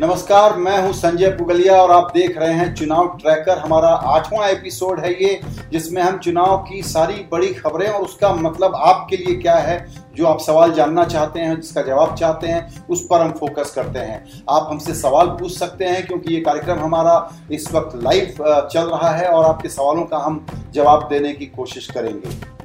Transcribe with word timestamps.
नमस्कार, 0.00 0.56
मैं 0.56 0.76
हूँ 0.82 0.92
संजय 0.92 1.28
पुगलिया 1.28 1.74
और 1.76 1.90
आप 1.90 2.10
देख 2.14 2.36
रहे 2.38 2.52
हैं 2.52 2.74
चुनाव 2.74 3.08
ट्रैकर। 3.16 3.58
हमारा 3.58 3.88
आठवां 3.88 4.48
एपिसोड 4.48 5.00
है 5.00 5.12
ये, 5.14 5.40
जिसमें 5.72 6.00
हम 6.02 6.16
चुनाव 6.18 6.56
की 6.62 6.80
सारी 6.82 7.14
बड़ी 7.32 7.52
खबरें 7.54 7.86
और 7.88 8.02
उसका 8.02 8.32
मतलब 8.34 8.74
आपके 8.76 9.16
लिए 9.16 9.34
क्या 9.34 9.54
है, 9.54 9.86
जो 10.16 10.26
आप 10.26 10.38
सवाल 10.40 10.72
जानना 10.72 11.04
चाहते 11.04 11.40
हैं, 11.40 11.60
जिसका 11.60 11.82
जवाब 11.82 12.14
चाहते 12.14 12.46
हैं, 12.46 12.86
उस 12.88 13.06
पर 13.06 13.20
हम 13.20 13.32
फोकस 13.32 13.72
करते 13.74 13.98
हैं। 13.98 14.24
आप 14.50 14.66
हमसे 14.70 14.94
सवाल 14.94 15.26
पूछ 15.30 15.56
सकते 15.58 15.84
हैं, 15.84 16.06
क्योंकि 16.06 16.34
ये 16.34 16.40
कार्यक्रम 16.40 16.78
हमारा 16.78 17.30
इस 17.50 17.72
वक्त 17.72 17.96
लाइव 18.02 18.34
चल 18.72 18.88
रहा 18.88 19.10
है 19.10 19.28
और 19.28 19.44
आपके 19.44 19.68
सवालों 19.68 20.04
का 20.04 20.18
हम 20.18 20.44
जवाब 20.72 21.06
देने 21.08 21.32
की 21.32 21.46
कोशिश 21.48 21.90
करेंगे। 21.90 22.58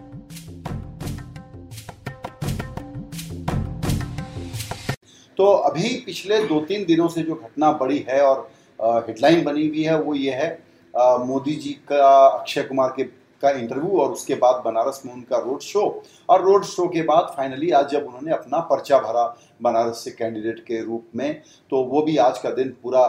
तो 5.38 5.46
अभी 5.46 5.90
पिछले 6.06 6.40
दो 6.48 6.60
तीन 6.62 6.86
दिनों 6.86 7.08
से 7.08 7.22
जो 7.22 7.36
घटना 7.36 7.72
बड़ी 7.72 8.06
है 8.10 8.22
और 8.22 8.50
हेडलाइन 8.80 9.44
बनी 9.44 9.68
हुई 9.68 9.84
है, 9.84 10.02
वो 10.02 10.16
ये 10.16 10.32
है 10.32 10.58
मोदी 11.26 11.56
जी 11.56 11.70
का, 11.92 12.28
अक्षय 12.28 12.64
कुमार 12.64 12.94
के, 12.98 13.04
का 13.04 13.50
इंटरव्यू 13.50 14.00
और 14.00 14.12
उसके 14.12 14.36
बाद 14.36 14.62
बनारस 14.66 15.02
में 15.06 15.14
उनका 15.14 15.38
रोड 15.38 15.62
शो 15.62 15.82
और 16.30 16.42
रोड 16.42 16.64
शो 16.66 16.88
के 16.88 17.02
बाद 17.02 17.34
फाइनली 17.38 17.72
आज 17.72 17.90
जब 17.92 18.06
उन्होंने 18.08 18.32
अपना 18.32 18.60
पर्चा 18.70 19.00
भरा 19.00 19.26
बनारस 19.62 20.04
से 20.04 20.12
कैंडिडेट 20.12 20.60
के 20.60 20.82
रूप 20.84 21.08
में 21.16 21.42
तो 21.70 21.84
वो 21.84 22.02
भी 22.02 22.18
आज 22.18 22.40
का 22.40 22.50
दिन 22.52 22.70
पूरा 22.84 23.06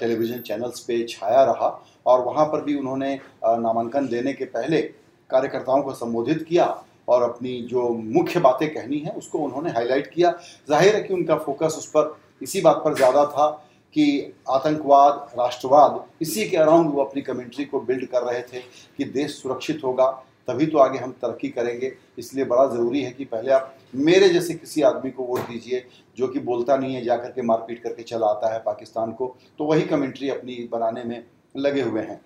टेलीविज़न 0.00 0.40
चैनल्स 0.40 0.80
पे 0.80 1.02
छाया 1.08 1.42
रहा 1.44 1.68
और 2.06 2.24
वहाँ 2.24 2.46
पर 2.46 2.64
भी 2.64 2.74
उन्होंने 2.74 3.14
नामांकन 3.44 4.08
देने 4.08 4.32
के 4.32 4.44
पहले 4.44 4.82
कार्यकर्ताओं 5.30 5.82
को 5.82 5.94
संबोधित 5.94 6.46
किया 6.48 6.66
और 7.08 7.22
अपनी 7.22 7.60
जो 7.70 7.88
मुख्य 7.90 8.40
बातें 8.40 8.68
कहनी 8.74 8.98
है, 8.98 9.10
उसको 9.12 9.38
उन्होंने 9.38 9.70
हाईलाइट 9.70 10.06
किया। 10.06 10.30
ज़ाहिर 10.68 10.96
है 10.96 11.02
कि 11.02 11.14
उनका 11.14 11.36
फोकस 11.38 11.74
उस 11.78 11.86
पर 11.88 12.16
इसी 12.42 12.60
बात 12.60 12.82
पर 12.84 12.94
ज़्यादा 12.94 13.24
था 13.26 13.48
कि 13.94 14.32
आतंकवाद, 14.50 15.26
राष्ट्रवाद, 15.38 16.04
इसी 16.22 16.48
के 16.48 16.56
अराउंड 16.56 16.92
वो 16.92 17.02
अपनी 17.02 17.22
कमेंट्री 17.22 17.64
को 17.64 17.80
बिल्ड 17.82 18.06
कर 18.06 18.22
रहे 18.22 18.40
थे 18.42 18.60
कि 18.98 19.04
देश 19.06 19.42
सुरक्षित 19.42 19.84
होगा, 19.84 20.06
तभी 20.48 20.66
तो 20.66 20.78
आगे 20.78 20.98
हम 20.98 21.10
तरक्की 21.22 21.48
करेंगे। 21.48 21.92
इसलिए 22.18 22.44
बड़ा 22.44 22.66
ज़रूरी 22.66 23.02
है 23.02 23.10
कि 23.12 23.24
पहले 23.24 23.52
आप 23.52 23.74
मेरे 23.96 24.28
जैसे 24.28 24.54
किसी 24.54 24.82
आदमी 24.82 25.10
को 25.10 25.24
वोट 25.24 25.40
दीजिए 25.40 25.84
जो 26.18 26.28
कि 26.28 26.38
बोलता 26.40 26.76
नहीं 26.76 26.94
है 26.94 27.04
जा 27.04 27.16
करके 27.16 27.42
मारपीट 27.42 27.82
करके 27.82 28.02
चला 28.02 28.26
आता 28.26 28.52
है 28.52 28.58
पाकिस्तान 28.60 29.12
को 29.12 29.34
तो 29.58 29.64
वही 29.64 29.82
कमेंट्री 29.84 30.28
अपनी 30.30 30.68
बनाने 30.72 31.04
में 31.04 31.22
लगे 31.54 31.82
हुए 31.82 32.02
हैं। 32.02 32.20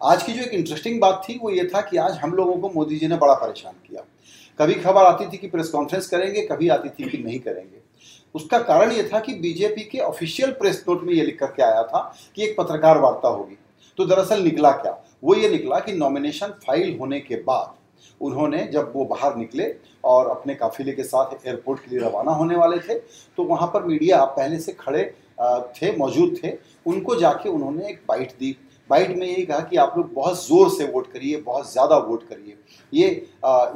आज 0.00 0.22
की 0.22 0.32
जो 0.32 0.42
एक 0.42 0.54
इंटरेस्टिंग 0.54 1.00
बात 1.00 1.22
थी, 1.28 1.38
वो 1.42 1.50
ये 1.50 1.64
था 1.66 1.80
कि 1.80 1.96
आज 1.96 2.16
हम 2.18 2.32
लोगों 2.34 2.56
को 2.56 2.70
मोदी 2.70 2.96
जी 2.96 3.08
ने 3.08 3.16
बड़ा 3.16 3.34
परेशान 3.36 3.74
किया। 3.88 4.04
कभी 4.58 4.74
खबर 4.76 5.04
आती 5.04 5.26
थी 5.26 5.36
कि 5.36 5.48
प्रेस 5.48 5.68
कॉन्फ्रेंस 5.68 6.08
करेंगे, 6.08 6.42
कभी 6.42 6.68
आती 6.68 6.88
थी 6.88 7.08
कि 7.10 7.18
नहीं 7.18 7.38
करेंगे। 7.40 7.78
उसका 8.34 8.58
कारण 8.60 8.92
ये 8.92 9.02
था 9.04 9.20
कि 9.20 9.34
बीजेपी 9.36 9.84
के 9.84 9.98
ऑफिशियल 10.00 10.50
प्रेस 10.52 10.84
नोट 10.88 11.02
में 11.04 11.12
ये 11.14 11.24
लिख 11.24 11.38
करके 11.38 11.62
आया 11.62 11.82
था 11.84 12.02
कि 12.36 12.44
एक 12.44 12.54
पत्रकार 12.58 12.98
वार्ता 12.98 13.28
होगी। 13.28 13.56
तो 13.98 14.04
दरअसल 14.06 14.42
निकला 14.42 14.70
क्या? 14.72 14.92
वो 15.24 15.34
ये 15.34 15.48
निकला 15.48 15.78
कि 15.80 15.92
नॉमिनेशन 15.92 16.54
फ़ाइल 16.66 16.96
होने 16.98 17.20
के 17.20 17.36
बाद 17.42 17.74
उन्होंने 18.20 18.62
जब 18.72 18.92
वो 18.94 19.04
बाहर 19.04 19.36
निकले 19.36 19.64
और 20.04 20.28
अपने 20.28 20.54
काफिले 20.54 20.92
के 20.92 21.04
साथ 21.04 21.46
एयरपोर्ट 21.46 21.80
के 21.80 21.90
लिए 21.90 22.00
रवाना 22.00 22.32
होने 22.32 22.56
वाले 22.56 22.78
थे 22.78 22.94
तो 22.94 23.44
वहाँ 23.44 23.68
पर 23.74 23.84
मीडिया 23.84 24.24
पहले 24.26 24.58
से 24.58 24.72
खड़े 24.72 25.02
थे, 25.72 25.96
मौजूद 25.96 26.36
थे। 26.44 26.52
उनको 26.86 27.14
जाके 27.16 27.48
उन्होंने 27.48 27.88
एक 27.88 28.00
बाइट 28.08 28.32
दी। 28.40 28.56
बाइट 28.90 29.16
में 29.16 29.26
यही 29.26 29.42
कहा 29.44 29.58
कि 29.60 29.76
आप 29.78 29.94
लोग 29.96 30.12
बहुत 30.14 30.36
ज़ोर 30.38 30.70
से 30.70 30.84
वोट 30.86 31.10
करिए, 31.12 31.36
बहुत 31.38 31.72
ज़्यादा 31.72 31.96
वोट 31.98 32.22
करिए। 32.28 32.56
ये 32.92 33.08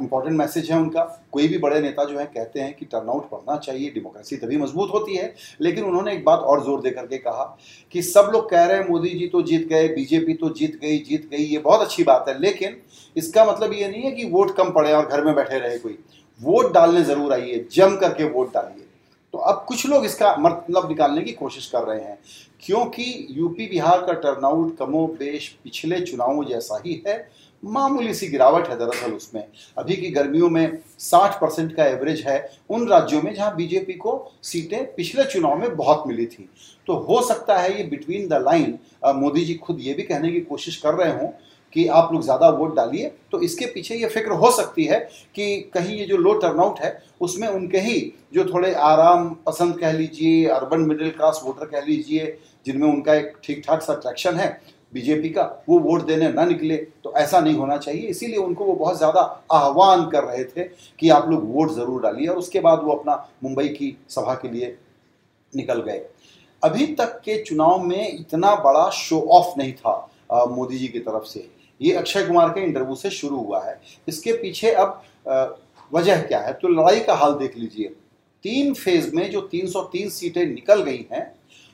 इंपॉर्टेंट 0.01 0.37
मैसेज 0.37 0.71
है 0.71 0.77
उनका। 0.77 1.03
कोई 1.31 1.47
भी 1.47 1.57
बड़े 1.57 1.79
नेता 1.81 2.03
जो 2.05 2.17
है, 2.19 2.25
कहते 2.25 2.59
हैं 2.59 2.73
कि 2.75 2.85
टर्नआउट 2.85 3.29
बढ़ना 3.31 3.55
चाहिए 3.57 3.89
डेमोक्रेसी 3.91 4.37
तभी 4.37 4.57
मज़बूत 4.57 4.89
होती 4.93 5.15
है। 5.15 5.33
लेकिन 5.61 5.83
उन्होंने 5.83 6.13
एक 6.13 6.23
बात 6.25 6.39
और 6.41 6.63
ज़ोर 6.63 6.81
दे 6.81 6.91
करके 6.91 7.17
कहा 7.19 7.43
कि 7.93 8.01
सब 8.03 8.29
लोग 8.33 8.49
कह 8.49 8.65
रहे 8.65 8.77
हैं, 8.77 8.87
मोदी 8.89 9.09
जी 9.09 9.27
तो 9.27 9.41
जीत 9.43 9.67
गए, 9.67 9.87
बीजेपी 9.89 10.33
तो 10.33 10.49
जीत 10.51 10.79
गई 10.81 10.97
जीत 10.99 11.29
गई, 11.31 11.43
ये 11.43 11.57
बहुत 11.59 11.81
अच्छी 11.81 12.03
बात 12.03 12.25
है। 12.29 12.39
लेकिन 12.39 12.81
इसका 13.15 13.45
मतलब 13.45 13.73
ये 13.73 13.87
नहीं 13.87 14.01
है 14.01 14.11
कि 14.11 14.29
वोट 14.29 14.55
कम 14.55 14.71
पड़े 14.71 14.91
और 14.93 15.05
घर 15.07 15.23
में 15.23 15.33
बैठे 15.35 15.59
रहे 15.59 15.77
कोई। 15.77 15.97
वोट 16.39 16.73
डालने 16.73 17.03
ज़रूर 17.03 17.33
आइए, 17.33 17.65
जम 17.71 17.95
करके 17.97 18.23
वोट 18.25 18.53
डालिए। 18.53 18.83
तो 19.33 19.39
अब 19.41 19.63
कुछ 19.67 19.85
लोग 19.85 20.05
इसका 20.05 20.35
मतलब 20.39 20.87
निकालने 20.89 21.21
की 21.21 21.31
कोशिश 21.33 21.65
कर 21.67 21.83
रहे 21.83 22.01
हैं। 22.01 22.17
क्योंकि 22.65 23.27
यूपी 23.31 23.65
बिहार 23.67 24.05
का 24.05 24.13
टर्नआउट 24.13 24.77
कमो 24.77 25.05
बेश 25.19 25.47
पिछले 25.63 25.99
चुनावों 26.01 26.45
जैसा 26.45 26.81
ही 26.85 27.01
है, 27.07 27.17
मामूली 27.63 28.13
सी 28.13 28.27
गिरावट 28.27 28.67
है 28.67 28.77
दरअसल 28.79 29.11
उसमें। 29.13 29.43
अभी 29.77 29.95
की 29.95 30.09
गर्मियों 30.09 30.49
में 30.49 30.77
60 30.99 31.39
परसेंट 31.41 31.75
का 31.75 31.85
एवरेज 31.85 32.23
है, 32.27 32.37
उन 32.69 32.87
राज्यों 32.87 33.21
में 33.21 33.33
जहाँ 33.33 33.55
बीजेपी 33.55 33.93
को 33.93 34.13
सीटें 34.43 34.85
पिछले 34.95 35.23
चुनाव 35.23 35.57
में 35.59 35.75
बहुत 35.75 36.03
मिली 36.07 36.25
थी। 36.25 36.49
तो 36.87 36.93
हो 36.99 37.21
सकता 37.21 37.57
है 37.57 37.77
ये 37.77 37.83
between 37.83 38.27
the 38.27 38.41
line 38.43 38.77
Modi 39.15 39.45
ji 39.45 39.53
खुद 39.55 39.79
ये 39.81 39.93
भी 39.93 40.03
कहने 40.03 40.31
की 40.31 40.41
कोशिश 40.41 40.75
कर 40.77 40.93
रहे 40.93 41.11
हों 41.11 41.29
कि 41.75 41.85
आप 41.89 42.09
लोग 42.13 42.21
ज़्यादा 42.23 42.49
वोट 42.51 42.75
डालिए 42.75 43.11
तो 43.31 43.39
इसके 43.41 43.65
पीछे 43.67 43.95
ये 43.95 44.07
फ़िक्र 44.09 44.31
हो 44.33 44.51
सकती 44.53 44.85
है 44.85 44.99
कि 45.35 45.57
कहीं 45.73 45.97
ये 45.97 46.05
जो 46.05 46.17
लो 46.17 46.33
टर्नआउट 46.35 46.79
है, 46.79 47.01
उसमें 47.21 47.47
उनके 47.47 47.79
ही 47.79 48.13
जो 48.33 48.45
थोड़े 48.45 48.73
आराम 48.73 49.29
पसंद 49.45 49.79
कह 49.79 49.91
लीजिए 49.93 50.45
अर्बन 50.49 50.79
मिडिल 50.81 51.09
क्लास 51.11 51.41
वोटर 51.45 51.65
कह 51.67 51.85
लीजिए, 51.87 52.37
जिनमें 52.65 52.87
उनका 52.87 53.13
एक 53.15 53.33
ठीक 53.43 53.63
ठाक 53.67 53.81
सा 53.81 53.93
अट्रैक्शन 53.93 54.35
है 54.35 54.47
बीजेपी 54.93 55.29
का, 55.29 55.43
वो 55.69 55.79
वोट 55.79 56.05
देने 56.05 56.29
ना 56.29 56.45
निकले 56.45 56.75
तो 57.03 57.13
ऐसा 57.17 57.39
नहीं 57.39 57.55
होना 57.55 57.77
चाहिए। 57.77 58.07
इसीलिए 58.07 58.37
उनको 58.37 58.65
वो 58.65 58.73
बहुत 58.75 58.97
ज़्यादा 58.97 59.21
आह्वान 59.53 60.05
कर 60.09 60.23
रहे 60.23 60.43
थे 60.45 60.63
कि 60.99 61.09
आप 61.09 61.29
लोग 61.29 61.53
वोट 61.53 61.71
ज़रूर 61.73 62.01
डालिए, 62.01 62.27
और 62.27 62.37
उसके 62.37 62.59
बाद 62.59 62.81
वो 62.83 62.91
अपना 62.93 63.15
मुंबई 63.43 63.67
की 63.69 63.95
सभा 64.09 64.33
के 64.35 64.51
लिए 64.51 64.75
निकल 65.53 65.81
गए। 65.81 66.01
अभी 66.61 66.85
तक 66.95 67.19
के 67.25 67.43
चुनाव 67.43 67.81
में 67.81 68.07
इतना 68.09 68.55
बड़ा 68.63 68.89
शो 68.95 69.19
ऑफ़ 69.31 69.57
नहीं 69.57 69.73
था 69.73 70.45
मोदी 70.49 70.77
जी 70.77 70.87
की 70.87 70.99
तरफ़ 71.01 71.25
से। 71.25 71.47
ये 71.81 71.93
अक्षय 71.93 72.25
कुमार 72.27 72.49
के 72.49 72.61
इंटरव्यू 72.61 72.95
से 72.95 73.09
शुरू 73.09 73.37
हुआ 73.37 73.63
है। 73.65 73.79
इसके 74.07 74.33
पीछे 74.33 74.71
अब 74.71 75.01
वजह 75.91 76.21
क्या 76.21 76.39
है? 76.39 76.53
तो 76.53 76.67
लड़ाई 76.67 76.99
का 76.99 77.13
हाल 77.13 77.33
देख 77.33 77.57
लीजिए। 77.57 77.87
तीन 78.43 78.73
फ़ेज़ 78.73 79.15
में 79.15 79.29
जो 79.31 79.41
303 79.53 80.09
सीटें 80.09 80.45
निकल 80.45 80.81
गई 80.81 81.05
हैं, 81.11 81.31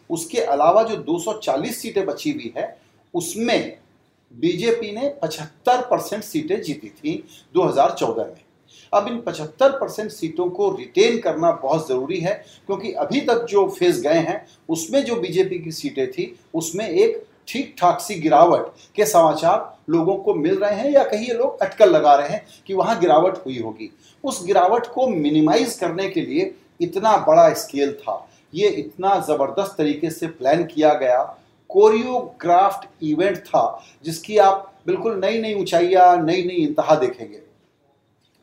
उसके 0.10 0.40
अलावा 0.40 0.84
जो 0.84 0.96
240 1.04 1.82
सीटें 1.82 2.06
बची 2.06 2.32
हुई 2.32 2.54
है, 2.58 2.78
उसमें 3.14 3.78
बीजेपी 4.32 4.92
ने 4.92 5.10
75 5.24 5.82
परसेंट 5.82 6.24
सीटें 6.24 6.62
जीती 6.62 6.90
थी 6.90 7.24
2014 7.56 8.26
में। 8.26 8.42
अब 8.94 9.08
इन 9.08 9.20
75 9.22 9.72
परसेंट 9.72 10.12
सीटों 10.12 10.50
को 10.50 10.70
रिटेन 10.76 11.20
करना 11.20 11.52
बहुत 11.52 11.88
ज़रूरी 11.88 12.20
है, 12.20 12.34
क्योंकि 12.66 12.92
अभी 12.94 13.22
तक 13.22 13.46
जो 13.50 13.68
फ़ेज़ 13.70 14.02
गए 14.04 14.20
हैं, 14.20 14.46
उसमें 14.70 15.04
जो 15.06 15.16
बीजेपी 15.16 15.60
की 15.60 15.72
सीटें 15.72 16.12
थी, 16.12 16.36
उसमें 16.54 16.88
एक 16.90 17.24
ठीक 17.48 17.76
ठाक 17.80 18.00
सी 18.02 18.16
गिरावट 18.16 18.68
के 18.96 19.06
समाचार 19.06 19.78
लोगों 19.90 20.16
को 20.16 20.34
मिल 20.34 20.56
रहे 20.56 20.76
हैं 20.76 20.92
या 20.92 21.04
कहीं 21.04 21.28
ये 21.28 21.34
लोग 21.34 21.62
अटकल 21.62 21.90
लगा 21.90 22.16
रहे 22.16 22.30
हैं 22.30 22.46
कि 22.68 22.74
वहाँ 22.74 23.00
गिरावट 23.00 23.38
हुई 23.46 23.60
होगी। 23.60 23.90
उस 24.24 24.44
गिरावट 24.46 24.88
को 24.88 25.08
मिनिमाइज 25.08 25.74
करने 25.74 26.10
के 26.10 26.22
लिए 26.22 26.54
इतना 26.82 27.18
बड़ा 27.28 27.54
स्केल 27.54 27.94
था। 27.94 28.28
ये 28.54 28.68
इतना 28.70 29.16
ज़बरदस्त 29.20 29.76
तरीके 29.78 30.10
से 30.10 30.28
प्लान 30.28 30.64
किया 30.66 30.94
गया। 30.94 31.22
कोरियोग्राफ्ट 31.70 32.88
इवेंट 33.04 33.38
था, 33.38 33.84
जिसकी 34.06 34.38
आप 34.38 34.68
बिल्कुल 34.88 35.20
नई 35.20 35.42
नई 35.42 35.54
ऊंचाइयाँ 35.54 36.16
नई 36.18 36.44
नई 36.44 36.56
इंतहा 36.58 36.96
देखेंगे। 36.96 37.42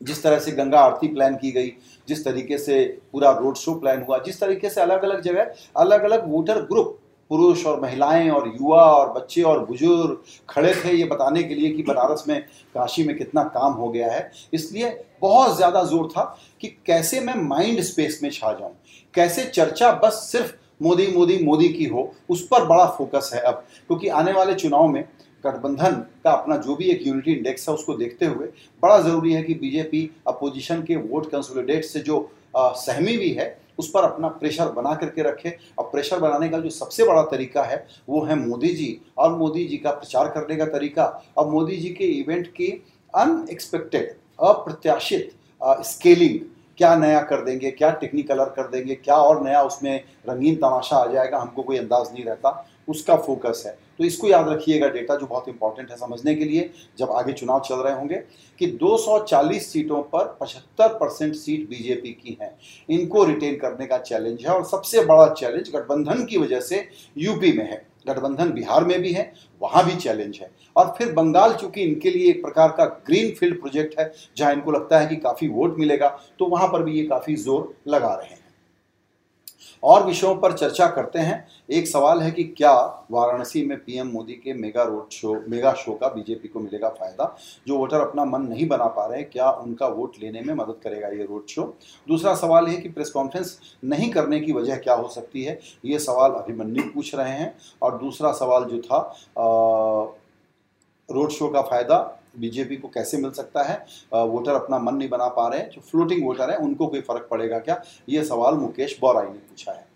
जिस 0.00 0.22
तरह 0.22 0.38
से 0.38 0.52
गंगा 0.52 0.80
आरती 0.80 1.08
प्लान 1.08 1.36
की 1.36 1.50
गई, 1.52 1.72
जिस 2.08 2.24
तरीके 2.24 2.58
से 2.58 2.84
पूरा 3.12 3.30
रोड 3.32 3.56
शो 3.56 3.74
प्लान 3.74 4.02
हुआ, 4.02 4.18
जिस 4.18 4.40
तरीके 4.40 4.70
से 4.70 4.80
अलग 4.80 5.02
अलग 5.02 5.20
जगह 5.22 5.54
अलग 5.76 6.02
अलग 6.02 6.28
वोटर 6.28 6.60
ग्रुप 6.62 6.98
पुरुष 7.30 7.64
और 7.66 7.80
महिलाएँ 7.80 8.28
और 8.30 8.48
युवा 8.50 8.82
और 8.84 9.12
बच्चे 9.12 9.42
और 9.42 9.64
बुज़ुर्ग 9.66 10.16
खड़े 10.48 10.74
थे 10.74 10.92
ये 10.92 11.04
बताने 11.06 11.42
के 11.42 11.54
लिए 11.54 11.70
कि 11.70 11.82
बनारस 11.82 12.24
में 12.28 12.40
काशी 12.74 13.04
में 13.04 13.16
कितना 13.18 13.42
काम 13.46 13.72
हो 13.72 13.88
गया 13.88 14.12
है। 14.12 14.30
इसलिए 14.54 14.90
बहुत 15.22 15.56
ज़्यादा 15.56 15.82
ज़ोर 15.84 16.08
था 16.08 16.24
कि 16.60 16.68
कैसे 16.86 17.20
मैं 17.20 17.34
माइंड 17.38 17.80
स्पेस 17.82 18.20
में 18.22 18.30
छा 18.30 18.52
जाऊँ, 18.52 18.74
कैसे 19.14 19.44
चर्चा 19.46 19.92
बस 20.04 20.28
सिर्फ़ 20.32 20.52
मोदी 20.80 21.06
मोदी 21.08 21.38
मोदी 21.44 21.68
की 21.68 21.84
हो, 21.84 22.12
उस 22.28 22.46
पर 22.46 22.64
बड़ा 22.66 22.86
फोकस 22.88 23.30
है 23.34 23.40
अब। 23.42 23.64
क्योंकि 23.88 24.08
आने 24.10 24.32
वाले 24.32 24.54
चुनाव 24.54 24.86
में 24.88 25.04
गठबंधन 25.44 25.94
का 26.24 26.30
अपना 26.30 26.56
जो 26.56 26.74
भी 26.76 26.90
एक 26.90 27.06
यूनिटी 27.06 27.32
इंडेक्स 27.32 27.68
है, 27.68 27.74
उसको 27.74 27.94
देखते 27.94 28.26
हुए 28.26 28.46
बड़ा 28.82 28.98
ज़रूरी 29.00 29.32
है 29.32 29.42
कि 29.42 29.54
बीजेपी 29.54 30.10
अपोजिशन 30.28 30.82
के 30.82 30.96
वोट 30.98 31.30
कंसोलिडेट 31.30 31.84
से 31.84 32.00
जो 32.00 32.30
सहमी 32.56 33.16
भी 33.16 33.30
है 33.30 33.46
उस 33.78 33.90
पर 33.90 34.04
अपना 34.04 34.28
प्रेशर 34.28 34.70
बना 34.72 34.94
करके 34.94 35.22
रखे। 35.22 35.56
और 35.78 35.84
प्रेशर 35.84 36.18
बनाने 36.18 36.48
का 36.48 36.58
जो 36.58 36.70
सबसे 36.70 37.04
बड़ा 37.04 37.22
तरीका 37.22 37.62
है, 37.62 37.86
वो 38.08 38.22
है 38.24 38.34
मोदी 38.36 38.68
जी। 38.68 39.00
और 39.18 39.32
मोदी 39.32 39.64
जी 39.64 39.76
का 39.76 39.90
प्रचार 39.90 40.28
करने 40.28 40.56
का 40.56 40.66
तरीका। 40.68 41.04
और 41.36 41.46
मोदी 41.46 41.76
जी 41.76 41.88
के 41.88 42.04
इवेंट 42.12 42.46
की 42.48 42.70
अनएक्सपेक्टेड 43.14 44.14
अप्रत्याशित 44.40 45.32
स्केलिंग 45.60 46.38
क्या 46.78 46.94
नया 46.96 47.20
कर 47.20 47.44
देंगे, 47.44 47.70
क्या 47.70 47.90
टेक्निकलर 47.92 48.48
कर 48.48 48.66
देंगे, 48.68 48.94
क्या 48.94 49.14
और 49.14 49.42
नया 49.42 49.62
उसमें 49.62 50.04
रंगीन 50.28 50.56
तमाशा 50.56 50.96
आ 50.96 51.06
जाएगा, 51.06 51.38
हमको 51.38 51.62
कोई 51.62 51.78
अंदाज 51.78 52.12
नहीं 52.12 52.24
रहता। 52.24 52.50
उसका 52.88 53.16
फोकस 53.16 53.62
है। 53.66 53.76
तो 53.98 54.04
इसको 54.04 54.28
याद 54.28 54.48
रखिएगा 54.48 54.88
डेटा 54.88 55.14
जो 55.16 55.26
बहुत 55.26 55.48
इंपॉर्टेंट 55.48 55.90
है 55.90 55.96
समझने 55.96 56.34
के 56.34 56.44
लिए, 56.44 56.70
जब 56.98 57.10
आगे 57.10 57.32
चुनाव 57.32 57.60
चल 57.60 57.76
रहे 57.76 57.94
होंगे, 57.94 58.16
कि 58.60 58.66
240 58.74 59.66
सीटों 59.66 60.02
पर 60.04 60.36
75 60.38 60.88
परसेंट 60.90 61.34
सीट 61.34 61.68
बीजेपी 61.70 62.12
की 62.14 62.38
हैं। 62.42 62.54
इनको 62.90 63.24
रिटेन 63.24 63.56
करने 63.58 63.86
का 63.86 63.98
चैलेंज 63.98 64.46
है 64.46 64.52
और 64.52 64.64
सबसे 64.64 65.04
बड़ा 65.04 65.28
चैलेंज 65.30 65.70
गठबंधन 65.70 66.24
की 66.24 66.38
वजह 66.38 66.60
से 66.60 66.86
यूपी 67.16 67.52
में 67.52 67.64
है। 67.64 67.86
गठबंधन 68.08 68.50
बिहार 68.50 68.84
में 68.84 69.00
भी 69.02 69.12
है, 69.12 69.32
वहाँ 69.60 69.84
भी 69.86 69.96
चैलेंज 69.96 70.38
है। 70.38 70.50
और 70.76 70.94
फिर 70.98 71.12
बंगाल, 71.12 71.54
चूँकि 71.54 71.82
इनके 71.82 72.10
लिए 72.10 72.30
एक 72.30 72.42
प्रकार 72.42 72.68
का 72.70 72.84
ग्रीन 73.06 73.34
फ़ील्ड 73.34 73.60
प्रोजेक्ट 73.60 73.98
है, 74.00 74.12
जहाँ 74.36 74.52
इनको 74.52 74.72
लगता 74.72 74.98
है 74.98 75.06
कि 75.06 75.16
काफ़ी 75.18 75.48
वोट 75.48 75.78
मिलेगा 75.78 76.08
तो 76.38 76.46
वहाँ 76.46 76.68
पर 76.68 76.82
भी 76.82 76.92
ये 76.92 77.04
काफ़ी 77.06 77.36
ज़ोर 77.36 77.74
लगा 77.88 78.14
रहे 78.14 78.28
हैं। 78.28 78.46
और 79.82 80.04
विषयों 80.06 80.34
पर 80.36 80.52
चर्चा 80.52 80.86
करते 80.86 81.18
हैं। 81.18 81.46
एक 81.70 81.88
सवाल 81.88 82.20
है 82.20 82.30
कि 82.30 82.44
क्या 82.48 82.72
वाराणसी 83.10 83.64
में 83.66 83.76
पीएम 83.78 84.08
मोदी 84.08 84.32
के 84.34 84.52
mega 84.52 84.82
road 84.82 85.10
show, 85.10 85.34
mega 85.48 85.72
show 85.74 85.92
का 85.92 86.08
बीजेपी 86.08 86.48
को 86.48 86.60
मिलेगा 86.60 86.88
फ़ायदा? 86.90 87.36
जो 87.68 87.78
वोटर 87.78 88.00
अपना 88.00 88.24
मन 88.24 88.42
नहीं 88.42 88.68
बना 88.68 88.86
पा 88.86 89.06
रहे 89.06 89.20
हैं, 89.20 89.28
क्या 89.30 89.50
उनका 89.50 89.86
वोट 89.88 90.16
लेने 90.22 90.40
में 90.40 90.54
मदद 90.54 90.80
करेगा 90.84 91.08
ये 91.08 91.24
रोड 91.24 91.46
शो? 91.46 91.62
दूसरा 92.08 92.34
सवाल 92.34 92.66
है 92.66 92.76
कि 92.76 92.88
प्रेस 92.88 93.10
कॉन्फ्रेंस 93.10 93.58
नहीं 93.84 94.10
करने 94.10 94.40
की 94.40 94.52
वजह 94.52 94.76
क्या 94.76 94.94
हो 94.94 95.08
सकती 95.08 95.44
है? 95.44 95.58
ये 95.84 95.98
सवाल 95.98 96.32
अभिमन्यु 96.32 96.82
पूछ 96.94 97.14
रहे 97.14 97.32
हैं। 97.32 97.54
और 97.82 97.98
दूसरा 97.98 98.32
सवाल 98.32 98.64
जो 98.64 98.80
था 98.80 99.00
रोड 101.08 101.30
शो 101.30 101.48
का 101.48 101.60
फ़ायदा 101.62 102.17
बीजेपी 102.38 102.76
को 102.76 102.88
कैसे 102.88 103.16
मिल 103.16 103.30
सकता 103.32 103.62
है? 103.62 103.76
वोटर 104.12 104.52
अपना 104.52 104.78
मन 104.78 104.94
नहीं 104.94 105.08
बना 105.08 105.28
पा 105.30 105.48
रहे 105.48 105.60
जो 105.64 105.80
फ्लोटिंग 105.80 106.24
वोटर 106.26 106.50
है, 106.50 106.56
उनको 106.58 106.86
कोई 106.86 107.00
फ़र्क 107.00 107.28
पड़ेगा 107.30 107.58
क्या? 107.58 107.82
ये 108.08 108.24
सवाल 108.24 108.54
मुकेश 108.56 108.98
बोराई 109.00 109.26
ने 109.26 109.30
पूछा 109.30 109.72
है। 109.72 109.86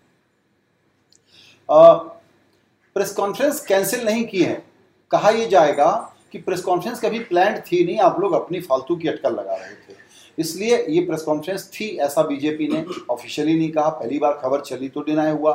प्रेस 2.95 3.13
कॉन्फ्रेंस 3.13 3.65
कैंसिल 3.65 4.05
नहीं 4.05 4.25
की 4.25 4.43
है। 4.43 4.63
कहा 5.11 5.29
यह 5.29 5.47
जाएगा 5.47 5.91
कि 6.31 6.37
प्रेस 6.39 6.61
कॉन्फ्रेंस 6.61 6.99
कभी 6.99 7.19
प्लान 7.21 7.59
थी 7.61 7.83
नहीं, 7.85 7.97
आप 7.99 8.19
लोग 8.19 8.33
अपनी 8.33 8.59
फालतू 8.61 8.95
की 8.95 9.07
अटकल 9.07 9.33
लगा 9.33 9.55
रहे 9.55 9.73
थे। 9.73 10.01
इसलिए 10.37 10.77
ये 10.89 11.01
प्रेस 11.05 11.21
कॉन्फ्रेंस 11.21 11.69
थी, 11.73 11.87
ऐसा 11.97 12.21
बीजेपी 12.23 12.67
ने 12.67 12.85
ऑफिशियली 13.09 13.57
नहीं 13.57 13.71
कहा, 13.71 13.89
पहली 13.89 14.19
बार 14.19 14.39
खबर 14.43 14.61
चली 14.61 14.89
तो 14.89 15.01
डिनाई 15.01 15.31
हुआ। 15.31 15.53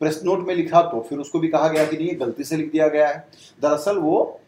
प्रेस 0.00 0.20
नोट 0.24 0.46
में 0.46 0.54
लिखा 0.54 0.82
तो 0.82 1.00
फिर 1.00 1.18
उसको 1.18 1.38
भी 1.38 1.48
कहा 1.48 1.68
गया 1.68 1.84
कि 1.86 1.96
नहीं 1.96 2.18
गलती 2.20 2.44
से 2.44 2.56
लिख 2.56 2.70
दिया 2.72 2.88
गया 2.88 3.08
है। 3.08 3.26
दरअसल 3.62 3.98
वो 3.98 4.40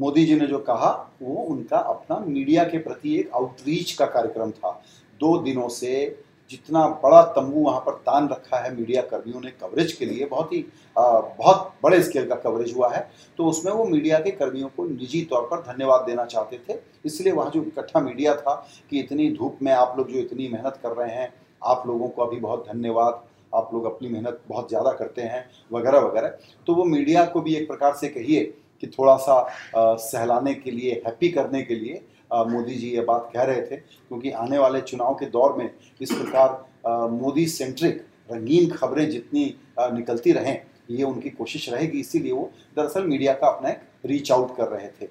मोदी 0.00 0.24
जी 0.26 0.36
ने 0.36 0.46
जो 0.46 0.58
कहा, 0.60 0.90
वो 1.22 1.34
उनका 1.44 1.78
अपना 1.78 2.18
मीडिया 2.20 2.64
के 2.64 2.78
प्रति 2.80 3.14
एक 3.16 3.30
आउटरीच 3.34 3.92
का 3.92 4.06
कार्यक्रम 4.08 4.50
था। 4.52 4.80
दो 5.20 5.36
दिनों 5.38 5.68
से 5.70 6.24
जितना 6.50 6.86
बड़ा 7.02 7.22
तंबू 7.32 7.60
वहाँ 7.60 7.80
पर 7.80 7.92
तान 8.02 8.28
रखा 8.28 8.58
है 8.58 8.74
मीडिया 8.76 9.02
कर्मियों 9.02 9.40
ने 9.40 9.50
कवरेज 9.52 9.92
के 9.92 10.04
लिए, 10.04 10.24
बहुत 10.26 10.52
ही 10.52 10.64
बहुत 10.96 11.72
बड़े 11.82 12.02
स्केल 12.02 12.26
का 12.28 12.34
कवरेज 12.36 12.74
हुआ 12.76 12.88
है 12.88 13.08
तो 13.38 13.44
उसमें 13.46 13.72
वो 13.72 13.84
मीडिया 13.84 14.18
के 14.18 14.30
कर्मियों 14.32 14.68
को 14.76 14.84
निजी 14.86 15.22
तौर 15.30 15.42
पर 15.50 15.60
धन्यवाद 15.62 16.04
देना 16.06 16.24
चाहते 16.26 16.58
थे। 16.68 16.78
इसलिए 17.04 17.32
वहाँ 17.32 17.50
जो 17.50 17.62
इकट्ठा 17.62 18.00
मीडिया 18.00 18.34
था 18.36 18.54
कि 18.90 19.00
इतनी 19.00 19.28
धूप 19.34 19.58
में 19.62 19.72
आप 19.72 19.94
लोग 19.98 20.10
जो 20.12 20.18
इतनी 20.18 20.48
मेहनत 20.48 20.78
कर 20.82 20.92
रहे 20.92 21.10
हैं, 21.10 21.32
आप 21.62 21.82
लोगों 21.86 22.08
को 22.08 22.22
अभी 22.22 22.36
बहुत 22.38 22.66
धन्यवाद, 22.68 23.22
आप 23.52 23.70
लोग 23.74 23.84
अपनी 23.86 24.08
मेहनत 24.08 24.40
बहुत 24.48 24.68
ज़्यादा 24.68 24.92
करते 24.94 25.22
हैं, 25.22 25.44
वगैरह 25.70 25.98
वगैरह। 26.00 26.36
तो 26.66 26.74
वो 26.74 26.84
मीडिया 26.86 27.24
को 27.26 27.40
भी 27.40 27.54
एक 27.54 27.68
प्रकार 27.68 27.94
से 27.94 28.08
कहिए 28.08 28.52
कि 28.82 28.86
थोड़ा 28.88 29.16
सा 29.18 29.96
सहलाने 30.00 30.54
के 30.54 30.70
लिए 30.70 31.02
हैप्पी 31.06 31.28
करने 31.30 31.62
के 31.62 31.74
लिए 31.74 32.02
मोदी 32.32 32.74
जी 32.74 32.88
ये 32.88 33.00
बात 33.02 33.30
कह 33.34 33.42
रहे 33.42 33.60
थे। 33.60 33.76
क्योंकि 33.76 34.30
आने 34.32 34.58
वाले 34.58 34.80
चुनाव 34.82 35.14
के 35.14 35.26
दौर 35.28 35.56
में 35.56 35.70
इस 36.00 36.12
प्रकार 36.12 37.08
मोदी 37.12 37.46
सेंट्रिक 37.48 38.04
रंगीन 38.30 38.70
खबरें 38.70 39.08
जितनी 39.10 39.44
निकलती 39.78 40.32
रहें, 40.32 40.62
ये 40.90 41.02
उनकी 41.04 41.30
कोशिश 41.30 41.68
रहेगी। 41.68 42.00
इसीलिए 42.00 42.32
वो 42.32 42.50
दरअसल 42.76 43.04
मीडिया 43.04 43.32
का 43.32 43.46
अपना 43.48 43.68
एक 43.68 43.80
रीच 44.06 44.30
आउट 44.32 44.56
कर 44.56 44.68
रहे 44.68 44.88
थे। 44.90 45.08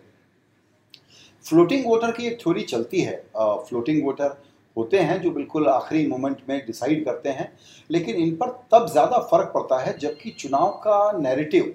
फ्लोटिंग 1.45 1.86
वोटर 1.86 2.12
की 2.12 2.27
एक 2.27 2.39
थ्योरी 2.42 2.62
चलती 2.63 3.01
है। 3.01 3.16
फ्लोटिंग 3.36 4.04
वोटर 4.06 4.38
होते 4.77 5.00
हैं 5.00 5.21
जो 5.21 5.31
बिल्कुल 5.31 5.68
आखिरी 5.68 6.06
मोमेंट 6.07 6.38
में 6.50 6.57
डिसाइड 6.66 7.04
करते 7.06 7.30
हैं, 7.30 7.51
लेकिन 7.89 8.16
इन 8.16 8.36
पर 8.36 8.50
तब 8.71 8.88
ज़्यादा 8.88 9.18
फ़र्क 9.21 9.51
पड़ता 9.54 9.80
है 9.80 9.98
जबकि 9.98 10.30
चुनाव 10.39 10.69
का 10.83 11.12
नैरेटिव 11.19 11.74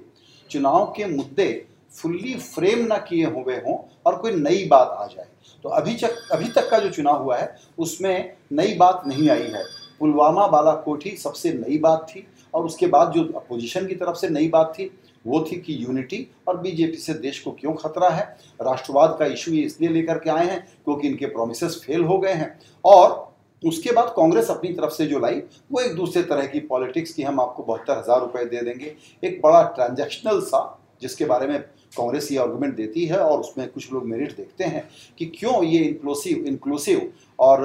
चुनाव 0.50 0.84
के 0.96 1.04
मुद्दे 1.06 1.46
फुल्ली 1.94 2.34
फ्रेम 2.36 2.84
ना 2.86 2.96
किए 2.98 3.24
हुए 3.26 3.54
हों 3.56 3.76
और 4.06 4.16
कोई 4.16 4.32
नई 4.32 4.64
बात 4.68 4.96
आ 4.98 5.06
जाए। 5.06 5.26
तो 5.64 5.68
अभी 5.70 5.94
तक 5.94 6.28
अभी 6.32 6.48
तक 6.48 6.68
का 6.70 6.78
जो 6.78 6.90
चुनाव 6.90 7.22
हुआ 7.22 7.36
है, 7.36 7.54
उसमें 7.78 8.36
नई 8.52 8.74
बात 8.74 9.02
नहीं 9.06 9.28
आई 9.30 9.42
है। 9.44 9.62
पुलवामा 10.00 10.46
बालाकोट 10.46 11.04
ही 11.04 11.10
सबसे 11.16 11.52
नई 11.54 11.78
बात 11.78 12.06
थी 12.10 12.26
और 12.54 12.64
उसके 12.64 12.86
बाद 12.86 13.12
जो 13.12 13.22
अपोजिशन 13.36 13.86
की 13.86 13.94
तरफ़ 13.94 14.16
से 14.16 14.28
नई 14.28 14.48
बात 14.48 14.72
थी, 14.78 14.90
वो 15.24 15.40
थी 15.42 15.56
कि 15.56 15.76
यूनिटी 15.80 16.26
और 16.48 16.56
बीजेपी 16.56 16.96
से 16.96 17.14
देश 17.14 17.38
को 17.40 17.50
क्यों 17.50 17.72
खतरा 17.74 18.08
है? 18.08 18.24
राष्ट्रवाद 18.62 19.16
का 19.18 19.26
इशू 19.26 19.52
ये 19.52 19.62
इसलिए 19.62 19.90
लेकर 19.90 20.18
के 20.18 20.30
आए 20.30 20.46
हैं 20.46 20.60
क्योंकि 20.84 21.08
इनके 21.08 21.26
प्रोमिस 21.26 21.64
फेल 21.76 22.04
हो 22.04 22.18
गए 22.18 22.32
हैं। 22.32 22.58
और 22.84 23.32
उसके 23.62 23.92
बाद 23.92 24.12
कांग्रेस 24.16 24.50
अपनी 24.50 24.72
तरफ़ 24.72 24.92
से 24.92 25.06
जो 25.06 25.18
लाई, 25.18 25.40
वो 25.72 25.80
एक 25.80 25.94
दूसरे 25.96 26.22
तरह 26.22 26.46
की 26.46 26.60
पॉलिटिक्स 26.62 27.12
की 27.14 27.22
हम 27.22 27.40
आपको 27.40 27.62
बहत्तर 27.62 27.98
हज़ार 27.98 28.20
रुपए 28.20 28.44
दे 28.44 28.60
देंगे। 28.62 28.94
एक 29.22 29.40
बड़ा 29.42 29.62
ट्रांजैक्शनल 29.68 30.40
सा, 30.40 30.80
जिसके 31.02 31.24
बारे 31.24 31.46
में 31.46 31.58
कांग्रेस 31.96 32.30
ये 32.32 32.38
आर्गूमेंट 32.38 32.74
देती 32.76 33.04
है 33.06 33.18
और 33.18 33.40
उसमें 33.40 33.68
कुछ 33.68 33.92
लोग 33.92 34.06
मेरिट 34.06 34.36
देखते 34.36 34.64
हैं 34.64 34.88
कि 35.18 35.26
क्यों 35.36 35.62
ये 35.64 35.78
इंक्लूसिव 35.80 36.44
इंक्लूसिव 36.46 37.10
और 37.38 37.60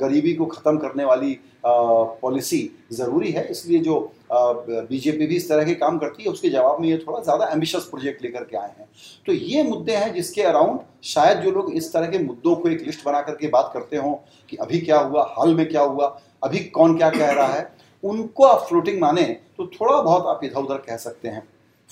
गरीबी 0.00 0.34
को 0.34 0.46
ख़त्म 0.46 0.76
करने 0.78 1.04
वाली 1.04 1.38
पॉलिसी 1.66 2.58
ज़रूरी 2.92 3.30
है। 3.32 3.46
इसलिए 3.50 3.78
जो 3.80 3.98
बीजेपी 4.32 5.26
भी 5.26 5.36
इस 5.36 5.48
तरह 5.48 5.64
के 5.64 5.74
काम 5.74 5.98
करती 5.98 6.22
है, 6.22 6.28
उसके 6.30 6.48
जवाब 6.50 6.80
में 6.80 6.88
ये 6.88 6.96
थोड़ा 6.98 7.20
ज़्यादा 7.22 7.46
एम्बिशस 7.52 7.86
प्रोजेक्ट 7.90 8.22
लेकर 8.22 8.44
के 8.44 8.56
आए 8.56 8.72
हैं। 8.78 8.88
तो 9.26 9.32
ये 9.32 9.62
मुद्दे 9.62 9.96
हैं 9.96 10.12
जिसके 10.14 10.42
अराउंड 10.42 10.80
शायद 11.04 11.38
जो 11.38 11.50
लोग 11.50 11.72
इस 11.72 11.92
तरह 11.92 12.06
के 12.06 12.18
मुद्दों 12.18 12.54
को 12.56 12.68
एक 12.68 12.82
लिस्ट 12.82 13.04
बना 13.06 13.20
करके 13.22 13.48
बात 13.48 13.70
करते 13.74 13.96
हों 13.96 14.14
कि 14.48 14.56
अभी 14.56 14.80
क्या 14.80 14.98
हुआ, 14.98 15.22
हाल 15.38 15.54
में 15.54 15.66
क्या 15.68 15.82
हुआ, 15.82 16.06
अभी 16.44 16.58
कौन 16.70 16.96
क्या 16.98 17.10
कह 17.10 17.30
रहा 17.30 17.46
है, 17.46 17.72
उनको 18.02 18.44
आप 18.44 18.66
फ्लोटिंग 18.68 19.00
माने 19.00 19.22
तो 19.58 19.66
थोड़ा 19.70 20.00
बहुत 20.02 20.26
आप 20.26 20.40
इधर 20.44 20.60
उधर 20.60 20.76
कह 20.86 20.96
सकते 20.98 21.28
हैं। 21.28 21.42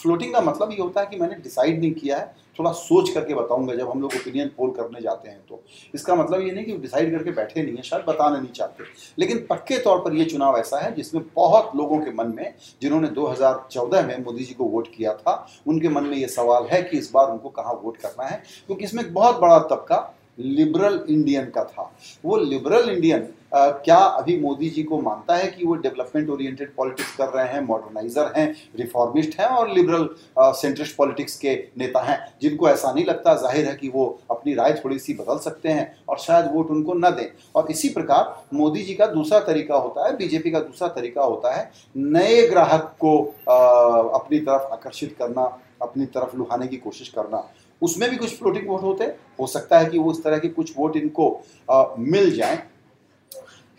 फ्लोटिंग 0.02 0.32
का 0.34 0.40
मतलब 0.40 0.70
ये 0.70 0.80
होता 0.80 1.00
है 1.00 1.06
कि 1.06 1.16
मैंने 1.16 1.34
डिसाइड 1.34 1.80
नहीं 1.80 1.92
किया 1.92 2.16
है, 2.18 2.34
थोड़ा 2.58 2.70
सोच 2.72 3.10
करके 3.10 3.34
बताऊँगा 3.34 3.74
जब 3.74 3.90
हम 3.90 4.00
लोग 4.00 4.14
ओपिनियन 4.14 4.48
पोल 4.56 4.70
करने 4.70 5.00
जाते 5.00 5.28
हैं 5.28 5.38
तो। 5.48 5.62
इसका 5.94 6.14
मतलब 6.14 6.40
ये 6.40 6.50
नहीं 6.52 6.64
कि 6.64 6.72
डिसाइड 6.72 7.10
करके 7.10 7.30
बैठे 7.30 7.62
नहीं 7.62 7.76
है, 7.76 7.82
शायद 7.82 8.04
बताना 8.08 8.36
नहीं 8.36 8.52
चाहते। 8.52 8.84
लेकिन 9.18 9.46
पक्के 9.50 9.78
तौर 9.78 9.98
पर 9.98 10.14
ये 10.14 10.24
चुनाव 10.24 10.58
ऐसा 10.58 10.78
है 10.78 10.94
जिसमें 10.94 11.24
बहुत 11.36 11.70
लोगों 11.76 11.98
के 11.98 12.10
मन 12.10 12.32
में, 12.36 12.54
जिन्होंने 12.82 13.08
2014 13.08 14.06
में 14.06 14.24
मोदी 14.24 14.44
जी 14.44 14.54
को 14.54 14.64
वोट 14.64 14.88
किया 14.96 15.14
था, 15.14 15.46
उनके 15.66 15.88
मन 15.88 16.04
में 16.04 16.16
ये 16.16 16.28
सवाल 16.28 16.66
है 16.72 16.82
कि 16.82 16.98
इस 16.98 17.10
बार 17.14 17.30
उनको 17.30 17.48
कहाँ 17.48 17.80
वोट 17.82 17.96
करना 17.96 18.26
है? 18.26 18.42
क्योंकि 18.66 18.84
इसमें 18.84 19.02
एक 19.04 19.14
बहुत 19.14 19.40
बड़ा 19.40 19.58
तबका 19.58 20.14
लिबरल 20.38 21.04
इंडियन 21.10 21.44
का 21.50 21.64
था। 21.64 21.90
वो 22.24 22.36
लिबरल 22.38 22.90
इंडियन 22.90 23.28
आ, 23.52 23.68
क्या 23.78 23.96
अभी 23.96 24.38
मोदी 24.40 24.68
जी 24.70 24.82
को 24.82 25.00
मानता 25.00 25.34
है 25.36 25.48
कि 25.48 25.64
वो 25.64 25.74
डेवलपमेंट 25.76 26.28
ओरिएंटेड 26.30 26.70
पॉलिटिक्स 26.74 27.16
कर 27.16 27.28
रहे 27.28 27.46
हैं 27.48 27.60
मॉडर्नाइजर 27.62 28.32
हैं 28.36 28.46
रिफॉर्मिस्ट 28.76 29.38
हैं 29.40 29.46
और 29.46 29.70
लिबरल 29.70 30.08
सेंट्रिस्ट 30.38 30.96
पॉलिटिक्स 30.96 31.36
के 31.38 31.54
नेता 31.78 32.00
हैं? 32.02 32.18
जिनको 32.42 32.68
ऐसा 32.68 32.92
नहीं 32.92 33.04
लगता 33.04 33.34
ज़ाहिर 33.42 33.66
है 33.68 33.74
कि 33.76 33.88
वो 33.88 34.06
अपनी 34.30 34.54
राय 34.54 34.72
थोड़ी 34.74 34.98
सी 34.98 35.14
बदल 35.14 35.38
सकते 35.40 35.68
हैं 35.68 35.84
और 36.08 36.18
शायद 36.18 36.50
वोट 36.54 36.70
उनको 36.70 36.94
न 36.94 37.10
दें। 37.10 37.26
और 37.54 37.70
इसी 37.70 37.88
प्रकार 37.88 38.34
मोदी 38.54 38.82
जी 38.82 38.94
का 38.94 39.06
दूसरा 39.08 39.40
तरीका 39.42 39.76
होता 39.76 40.06
है 40.06 40.16
बीजेपी 40.16 40.50
का 40.50 40.60
दूसरा 40.60 40.88
तरीका 40.90 41.22
होता 41.22 41.54
है 41.56 41.70
नए 41.96 42.46
ग्राहक 42.48 42.94
को 43.00 43.18
आ, 43.48 43.56
अपनी 44.14 44.38
तरफ़ 44.38 44.72
आकर्षित 44.72 45.14
करना 45.18 45.58
अपनी 45.82 46.06
तरफ़ 46.06 46.36
लुहाने 46.36 46.66
की 46.66 46.76
कोशिश 46.78 47.08
करना। 47.08 47.48
उसमें 47.82 48.08
भी 48.10 48.16
कुछ 48.16 48.38
फ्लोटिंग 48.38 48.68
वोट 48.68 48.82
होते 48.82 49.04
हो 49.40 49.46
सकता 49.46 49.78
है 49.78 49.86
कि 49.86 49.98
वो 49.98 50.12
इस 50.12 50.22
तरह 50.24 50.38
के 50.38 50.48
कुछ 50.50 50.72
वोट 50.76 50.96
इनको 50.96 51.28
आ, 51.70 51.84
मिल 51.98 52.30
जाए। 52.36 52.62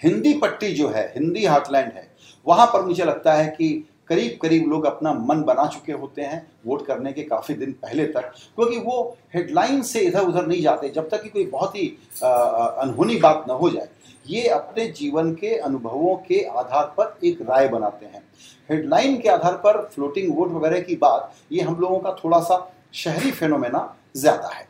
हिंदी 0.02 0.34
पट्टी 0.34 0.72
जो 0.74 0.88
है 0.90 1.08
हिंदी 1.08 1.46
हार्टलैंड 1.46 1.92
है 1.94 2.08
वहाँ 2.46 2.66
पर 2.68 2.82
मुझे 2.86 3.04
लगता 3.04 3.34
है 3.34 3.48
कि 3.50 3.70
करीब 4.10 4.38
करीब 4.42 4.66
लोग 4.70 4.86
अपना 4.86 5.14
मन 5.14 5.42
बना 5.44 5.66
चुके 5.66 5.92
होते 5.92 6.22
हैं 6.22 6.42
वोट 6.66 6.86
करने 6.86 7.12
के 7.14 7.24
काफ़ी 7.24 7.54
दिन 7.56 7.72
पहले 7.82 8.06
तक 8.06 8.32
क्योंकि 8.56 8.78
वो 8.78 9.18
हेडलाइन 9.36 9.82
से 9.82 10.00
इधर 10.00 10.26
उधर 10.28 10.48
नहीं 10.48 10.62
जाते 10.62 10.90
जब 10.90 11.10
तक 11.10 11.24
कि 11.24 11.30
कोई 11.30 11.46
बहुत 11.46 11.76
ही 11.76 11.88
अनहोनी 12.24 13.16
बात 13.16 13.46
न 13.50 13.52
हो 13.52 13.70
जाए। 13.70 13.88
ये 14.26 14.48
अपने 14.48 14.88
जीवन 14.98 15.34
के 15.36 15.56
अनुभवों 15.58 16.16
के 16.28 16.44
आधार 16.50 16.94
पर 16.98 17.18
एक 17.28 17.42
राय 17.42 17.68
बनाते 17.68 18.06
हैं। 18.06 18.24
हेडलाइन 18.70 19.18
के 19.22 19.30
आधार 19.30 19.54
पर 19.58 19.82
फ्लोटिंग 19.94 20.36
वोट 20.38 20.52
वगैरह 20.52 20.82
की 20.82 20.96
बात 20.96 21.34
ये 21.52 21.62
हम 21.62 21.80
लोगों 21.80 22.00
का 22.00 22.16
थोड़ा 22.24 22.40
सा 22.40 22.58
शहरी 22.94 23.32
फेनोमेना 23.32 23.96
ज़्यादा 24.16 24.50
है। 24.50 24.68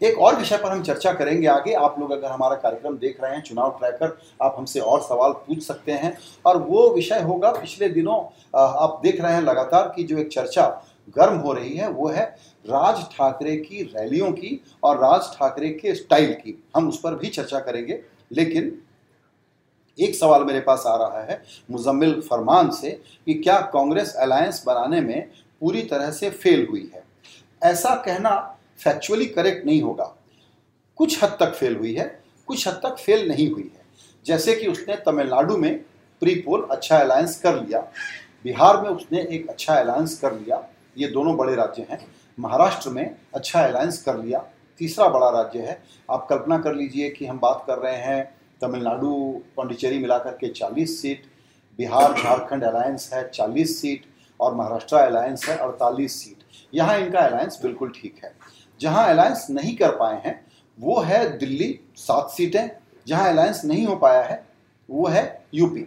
एक 0.00 0.18
और 0.18 0.36
विषय 0.36 0.56
पर 0.56 0.70
हम 0.70 0.82
चर्चा 0.82 1.12
करेंगे 1.12 1.46
आगे। 1.48 1.72
आप 1.74 1.96
लोग 1.98 2.10
अगर 2.12 2.30
हमारा 2.30 2.56
कार्यक्रम 2.56 2.96
देख 2.98 3.20
रहे 3.22 3.34
हैं, 3.34 3.42
चुनाव 3.42 3.70
ट्रैकर 3.78 4.16
आप 4.42 4.54
हमसे 4.58 4.80
और 4.80 5.00
सवाल 5.02 5.32
पूछ 5.46 5.62
सकते 5.62 5.92
हैं। 5.92 6.16
और 6.46 6.56
वो 6.58 6.88
विषय 6.94 7.20
होगा, 7.20 7.50
पिछले 7.52 7.88
दिनों 7.88 8.18
आप 8.54 9.00
देख 9.02 9.20
रहे 9.20 9.32
हैं 9.32 9.40
लगातार 9.42 9.92
की 9.96 10.04
जो 10.04 10.18
एक 10.18 10.28
चर्चा 10.28 10.66
गर्म 11.16 11.36
हो 11.38 11.52
रही 11.52 11.74
है, 11.74 11.88
वो 11.88 12.08
है 12.08 12.24
राज 12.64 13.02
ठाकरे 13.12 13.56
की 13.56 13.82
रैलियों 13.84 14.30
की 14.32 14.60
और 14.82 14.98
राज 14.98 15.30
ठाकरे 15.34 15.70
के 15.70 15.94
स्टाइल 15.94 16.32
की। 16.34 16.54
हम 16.76 16.88
उस 16.88 17.00
पर 17.00 17.14
भी 17.14 17.28
चर्चा 17.28 17.60
करेंगे। 17.60 18.00
लेकिन 18.32 18.78
एक 19.98 20.14
सवाल 20.14 20.44
मेरे 20.44 20.60
पास 20.60 20.84
आ 20.86 20.94
रहा 20.96 21.20
है 21.22 21.42
मुजम्मिल 21.70 22.20
फरमान 22.22 22.70
से 22.70 22.90
कि 23.26 23.34
क्या 23.34 23.60
कांग्रेस 23.72 24.14
अलायंस 24.16 24.62
बनाने 24.66 25.00
में 25.00 25.30
पूरी 25.60 25.82
तरह 25.82 26.10
से 26.10 26.30
फेल 26.30 26.66
हुई 26.70 26.90
है। 26.94 27.04
ऐसा 27.62 27.94
कहना 27.94 28.58
फैक्चुअली 28.84 29.26
करेक्ट 29.26 29.66
नहीं 29.66 29.82
होगा। 29.82 30.16
कुछ 30.96 31.24
हद 31.24 31.36
तक 31.40 31.54
फेल 31.54 31.76
हुई 31.76 31.94
है, 31.94 32.22
कुछ 32.46 32.68
हद 32.68 32.74
तक 32.74 32.96
फेल 32.98 33.28
नहीं 33.28 33.50
हुई 33.50 33.72
है। 33.74 33.82
जैसे 34.26 34.56
कि 34.56 34.66
उसने 34.66 34.96
तमिलनाडु 34.96 35.56
में 35.56 35.78
प्री 36.20 36.34
पोल 36.34 36.68
अच्छा 36.70 36.98
अलायंस 36.98 37.40
कर 37.40 37.54
लिया। 37.54 37.80
बिहार 38.44 38.82
में 38.82 38.90
उसने 38.90 39.20
एक 39.20 39.48
अच्छा 39.48 39.74
अलायंस 39.74 40.20
कर 40.20 40.32
लिया। 40.32 40.68
ये 40.98 41.08
दोनों 41.08 41.36
बड़े 41.36 41.54
राज्य 41.54 41.86
हैं। 41.90 42.06
महाराष्ट्र 42.40 42.90
में 42.90 43.16
अच्छा 43.34 43.60
अलायंस 43.60 44.02
कर 44.02 44.18
लिया। 44.18 44.38
तीसरा 44.78 45.08
बड़ा 45.08 45.28
राज्य 45.30 45.58
है। 45.58 45.82
आप 46.10 46.26
कल्पना 46.30 46.58
कर 46.58 46.74
लीजिए 46.74 47.10
कि 47.10 47.26
हम 47.26 47.38
बात 47.38 47.64
कर 47.66 47.78
रहे 47.78 47.96
हैं 47.96 48.34
तमिलनाडु, 48.60 49.42
पौंडीचेरी 49.56 49.98
मिलाकर 49.98 50.30
के 50.30 50.48
40 50.48 51.02
सीट, 51.02 51.22
बिहार, 51.78 52.12
झारखंड 52.22 52.64
अलायंस 52.64 53.10
है 53.12 53.30
40 53.30 53.80
सीट। 53.82 54.06
और 54.40 54.54
महाराष्ट्र 54.54 54.96
अलायंस 54.96 55.44
है 55.48 55.58
48 55.58 56.08
सीट 56.10 56.44
यहाँ 56.72 56.98
इनका 56.98 57.20
अलायंस 57.20 57.58
बिल्कुल 57.62 57.92
ठीक 57.92 58.20
है। 58.24 58.32
जहाँ 58.80 59.06
अलायंस 59.08 59.46
नहीं 59.50 59.76
कर 59.76 59.90
पाए 59.90 60.20
हैं, 60.24 60.40
वो 60.78 61.00
है 61.00 61.38
दिल्ली, 61.38 61.78
सात 61.96 62.30
सीटें 62.30 62.68
जहाँ 63.06 63.28
अलायंस 63.28 63.62
नहीं 63.64 63.86
हो 63.86 63.96
पाया 63.96 64.22
है, 64.22 64.44
वो 64.88 65.06
है 65.06 65.46
यूपी 65.54 65.86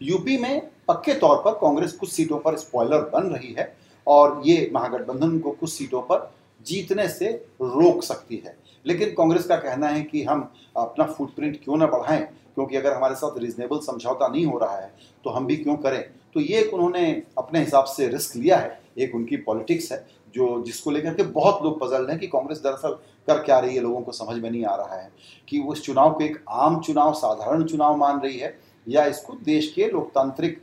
यूपी 0.00 0.36
में 0.38 0.60
पक्के 0.88 1.14
तौर 1.14 1.36
पर 1.36 1.52
कांग्रेस 1.52 1.92
कुछ 1.92 2.10
सीटों 2.12 2.38
पर 2.38 2.56
स्पॉइलर 2.56 3.00
बन 3.10 3.26
रही 3.28 3.52
है 3.58 3.72
और 4.06 4.40
ये 4.46 4.70
महागठबंधन 4.74 5.38
को 5.38 5.50
कुछ 5.50 5.72
सीटों 5.72 6.00
पर 6.02 6.30
जीतने 6.66 7.08
से 7.08 7.30
रोक 7.62 8.02
सकती 8.04 8.42
है। 8.46 8.56
लेकिन 8.84 9.08
कांग्रेस 9.08 9.44
का 9.46 9.56
कहना 9.56 9.88
है 9.88 10.02
कि 10.02 10.22
हम 10.24 10.50
अपना 10.76 11.04
फुटप्रिंट 11.06 11.58
क्यों 11.64 11.76
ना 11.76 11.86
बढ़ाएँ? 11.86 12.22
क्योंकि 12.54 12.76
अगर 12.76 12.92
हमारे 12.92 13.14
साथ 13.14 13.38
रीजनेबल 13.38 13.78
समझौता 13.78 14.28
नहीं 14.28 14.44
हो 14.46 14.58
रहा 14.58 14.76
है 14.76 14.92
तो 15.24 15.30
हम 15.30 15.46
भी 15.46 15.56
क्यों 15.56 15.76
करें? 15.76 16.04
तो 16.34 16.40
ये 16.40 16.58
एक 16.58 16.74
उन्होंने 16.74 17.10
अपने 17.38 17.60
हिसाब 17.60 17.84
से 17.86 18.08
रिस्क 18.08 18.36
लिया 18.36 18.56
है। 18.56 18.78
एक 18.98 19.14
उनकी 19.14 19.36
पॉलिटिक्स 19.38 19.90
है, 19.92 20.06
जो 20.34 20.62
जिसको 20.64 20.90
लेकर 20.90 21.14
के 21.14 21.22
बहुत 21.22 21.62
लोग 21.64 21.80
पजल्ड 21.80 22.10
हैं 22.10 22.18
कि 22.18 22.26
कांग्रेस 22.26 22.58
दरअसल 22.58 22.92
कर 23.28 23.38
क्या 23.38 23.58
रही 23.58 23.74
है, 23.76 23.82
लोगों 23.82 24.00
को 24.00 24.12
समझ 24.12 24.36
में 24.38 24.50
नहीं 24.50 24.64
आ 24.64 24.74
रहा 24.76 24.96
है 24.96 25.10
कि 25.48 25.60
वो 25.60 25.72
इस 25.74 25.82
चुनाव 25.82 26.12
को 26.12 26.24
एक 26.24 26.42
आम 26.48 26.80
चुनाव, 26.80 27.12
साधारण 27.14 27.64
चुनाव 27.64 27.96
मान 27.96 28.20
रही 28.20 28.38
है 28.38 28.58
या 28.86 29.04
इसको 29.06 29.32
देश 29.44 29.72
के 29.72 29.88
लोकतांत्रिक 29.88 30.60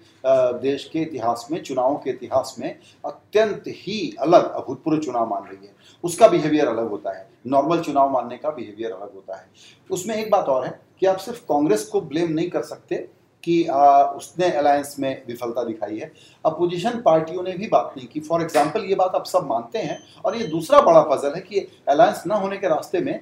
देश 0.62 0.90
के 0.94 1.00
इतिहास 1.00 1.48
में, 1.52 1.62
चुनावों 1.64 1.96
के 1.96 2.10
इतिहास 2.10 2.56
में 2.60 2.78
अत्यंत 3.06 3.64
ही 3.68 4.16
अलग, 4.20 4.52
अभूतपूर्व 4.52 5.02
चुनाव 5.02 5.30
मान 5.30 5.44
रही 5.44 5.66
है। 5.66 5.74
उसका 6.04 6.28
बिहेवियर 6.28 6.68
अलग 6.68 6.90
होता 6.90 7.18
है। 7.18 7.28
नॉर्मल 7.48 7.82
चुनाव 7.82 8.12
मानने 8.12 8.38
का 8.38 8.50
बिहेवियर 8.50 8.92
अलग 8.92 9.14
होता 9.14 9.36
है। 9.36 9.48
उसमें 9.90 10.16
एक 10.16 10.32
बात 10.32 10.46
और 10.46 10.66
है 10.66 10.80
कि 11.00 11.06
आप 11.06 11.18
सिर्फ़ 11.18 11.42
कांग्रेस 11.44 11.86
को 11.86 12.02
ब्लेम 12.02 12.32
नहीं 12.32 12.50
कर 12.50 12.62
सकते 12.64 13.08
कि 13.44 13.64
आ, 13.66 14.04
उसने 14.04 14.50
अलायंस 14.52 14.96
में 15.00 15.24
विफलता 15.28 15.64
दिखाई 15.64 15.98
है। 15.98 16.12
अपोजिशन 16.46 17.02
पार्टियों 17.02 17.44
ने 17.44 17.54
भी 17.54 17.68
बात 17.68 17.94
नहीं 17.98 18.08
की। 18.08 18.20
फॉर 18.20 18.42
एग्ज़ाम्पल 18.42 18.86
ये 18.86 18.96
बात 18.96 19.16
आप 19.16 19.26
सब 19.26 19.48
मानते 19.50 19.80
हैं 19.80 20.00
और 20.26 20.38
ये 20.38 20.48
दूसरा 20.48 20.82
बड़ा 20.82 21.02
पजल 21.06 21.34
है 21.36 21.42
कि 21.42 21.68
अलायंस 21.90 22.24
ना 22.28 22.36
होने 22.36 22.58
के 22.58 22.68
रास्ते 22.68 23.00
में 23.00 23.20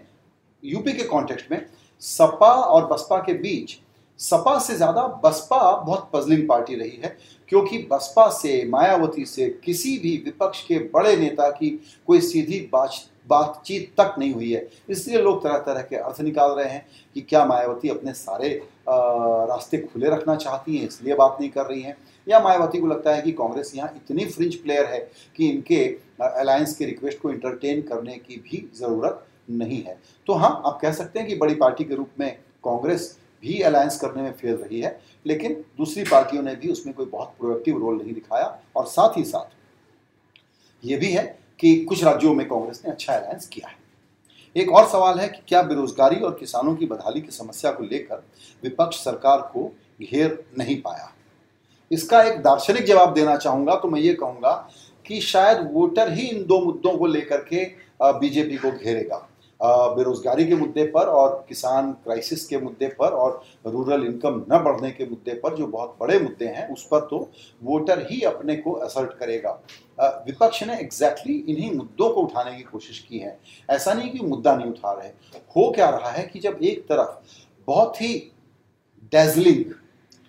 यूपी 0.63 0.93
के 0.93 1.03
कॉन्टेक्स्ट 1.05 1.51
में 1.51 1.65
सपा 2.01 2.51
और 2.53 2.85
बसपा 2.87 3.17
के 3.19 3.33
बीच 3.35 3.77
सपा 4.19 4.57
से 4.59 4.75
ज़्यादा 4.75 5.01
बसपा 5.23 5.59
बहुत 5.77 6.09
पजलिंग 6.13 6.47
पार्टी 6.49 6.75
रही 6.75 6.99
है। 7.03 7.17
क्योंकि 7.49 7.77
बसपा 7.91 8.27
से 8.31 8.63
मायावती 8.69 9.25
से 9.25 9.47
किसी 9.65 9.97
भी 9.97 10.15
विपक्ष 10.25 10.63
के 10.63 10.77
बड़े 10.89 11.15
नेता 11.17 11.49
की 11.49 11.69
कोई 12.07 12.21
सीधी 12.21 12.59
बात 12.73 12.91
बातचीत 13.27 13.93
तक 13.99 14.15
नहीं 14.19 14.33
हुई 14.33 14.51
है। 14.51 14.67
इसलिए 14.89 15.21
लोग 15.21 15.43
तरह 15.43 15.57
तरह 15.59 15.81
के 15.81 15.95
अर्थ 15.97 16.21
निकाल 16.21 16.51
रहे 16.51 16.69
हैं 16.69 16.85
कि 17.15 17.21
क्या 17.21 17.45
मायावती 17.45 17.89
अपने 17.89 18.13
सारे 18.13 18.49
रास्ते 18.87 19.77
खुले 19.79 20.09
रखना 20.09 20.35
चाहती 20.35 20.77
हैं, 20.77 20.87
इसलिए 20.87 21.15
बात 21.15 21.37
नहीं 21.39 21.49
कर 21.49 21.65
रही 21.65 21.81
हैं। 21.81 21.97
या 22.27 22.39
मायावती 22.39 22.79
को 22.79 22.87
लगता 22.87 23.15
है 23.15 23.21
कि 23.21 23.31
कांग्रेस 23.33 23.71
यहाँ 23.75 23.93
इतनी 23.95 24.25
फ्रिंज 24.25 24.55
प्लेयर 24.55 24.85
है 24.85 24.99
कि 25.37 25.49
इनके 25.49 25.83
अलायंस 26.21 26.75
के 26.77 26.85
रिक्वेस्ट 26.85 27.21
को 27.21 27.29
इंटरटेन 27.31 27.81
करने 27.83 28.17
की 28.17 28.35
भी 28.41 28.69
ज़रूरत 28.77 29.25
नहीं 29.51 29.81
है। 29.83 29.97
तो 30.27 30.33
हाँ 30.33 30.61
आप 30.65 30.79
कह 30.81 30.91
सकते 30.93 31.19
हैं 31.19 31.27
कि 31.27 31.35
बड़ी 31.35 31.55
पार्टी 31.55 31.83
के 31.83 31.95
रूप 31.95 32.09
में 32.19 32.31
कांग्रेस 32.63 33.17
भी 33.43 33.59
अलायंस 33.61 33.99
करने 33.99 34.21
में 34.21 34.31
फेल 34.33 34.55
रही 34.55 34.79
है, 34.81 34.99
लेकिन 35.25 35.53
दूसरी 35.77 36.03
पार्टियों 36.03 36.43
ने 36.43 36.55
भी 36.55 36.71
उसमें 36.71 36.93
कोई 36.95 37.05
बहुत 37.05 37.33
प्रोएक्टिव 37.39 37.77
रोल 37.77 37.97
नहीं 37.97 38.13
दिखाया 38.13 38.57
और 38.75 38.85
साथ 38.87 39.17
ही 39.17 39.23
साथ 39.25 39.53
ये 40.83 40.97
भी 40.97 41.11
है 41.11 41.23
कि 41.59 41.75
कुछ 41.79 42.03
राज्यों 42.03 42.33
में 42.33 42.47
कांग्रेस 42.47 42.81
ने 42.85 42.91
अच्छा 42.91 43.13
अलायंस 43.13 43.47
किया 43.47 43.67
है। 43.67 43.83
एक 44.55 44.71
और 44.71 44.87
सवाल 44.87 45.19
है 45.19 45.27
कि 45.27 45.41
क्या 45.47 45.61
बेरोजगारी 45.63 46.19
और 46.19 46.37
किसानों 46.39 46.75
की 46.75 46.85
बदहाली 46.85 47.21
की 47.21 47.31
समस्या 47.31 47.71
को 47.71 47.83
लेकर 47.83 48.23
विपक्ष 48.63 49.03
सरकार 49.03 49.41
को 49.53 49.71
घेर 50.01 50.43
नहीं 50.57 50.81
पाया? 50.81 51.11
इसका 51.91 52.21
एक 52.23 52.41
दार्शनिक 52.41 52.85
जवाब 52.85 53.13
देना 53.13 53.35
चाहूँगा 53.37 53.75
तो 53.75 53.87
मैं 53.87 53.99
ये 54.01 54.13
कहूँगा 54.13 54.51
कि 55.05 55.19
शायद 55.21 55.69
वोटर 55.73 56.11
ही 56.13 56.27
इन 56.27 56.45
दो 56.45 56.59
मुद्दों 56.61 56.97
को 56.97 57.05
लेकर 57.05 57.41
के 57.43 57.65
बीजेपी 58.19 58.57
को 58.57 58.71
घेरेगा। 58.71 59.27
बेरोजगारी 59.59 60.45
के 60.45 60.55
मुद्दे 60.55 60.83
पर 60.85 61.07
और 61.07 61.45
किसान 61.49 61.91
क्राइसिस 61.93 62.45
के 62.45 62.57
मुद्दे 62.57 62.87
पर 62.99 63.11
और 63.13 63.41
रूरल 63.67 64.05
इनकम 64.05 64.43
न 64.51 64.57
बढ़ने 64.63 64.91
के 64.91 65.05
मुद्दे 65.05 65.33
पर 65.33 65.55
जो 65.55 65.67
बहुत 65.67 65.95
बड़े 65.99 66.19
मुद्दे 66.19 66.45
हैं, 66.45 66.67
उस 66.69 66.87
पर 66.87 66.99
तो 67.01 67.29
वोटर 67.63 68.05
ही 68.11 68.21
अपने 68.23 68.55
को 68.55 68.71
असर्ट 68.71 69.13
करेगा। 69.19 69.59
विपक्ष 69.99 70.63
ने 70.63 70.73
एग्जैक्टली 70.73 71.33
exactly 71.33 71.55
इन्हीं 71.55 71.71
मुद्दों 71.71 72.09
को 72.09 72.21
उठाने 72.21 72.55
की 72.57 72.63
कोशिश 72.63 72.99
की 72.99 73.19
है। 73.19 73.37
ऐसा 73.69 73.93
नहीं 73.93 74.09
कि 74.09 74.19
मुद्दा 74.19 74.55
नहीं 74.55 74.67
उठा 74.67 74.91
रहे। 74.91 75.07
हो 75.55 75.71
क्या 75.71 75.89
रहा 75.89 76.09
है 76.09 76.23
कि 76.23 76.39
जब 76.39 76.59
एक 76.63 76.83
तरफ़ 76.83 77.37
बहुत 77.67 78.01
ही 78.01 78.13
डेजलिंग 79.11 79.73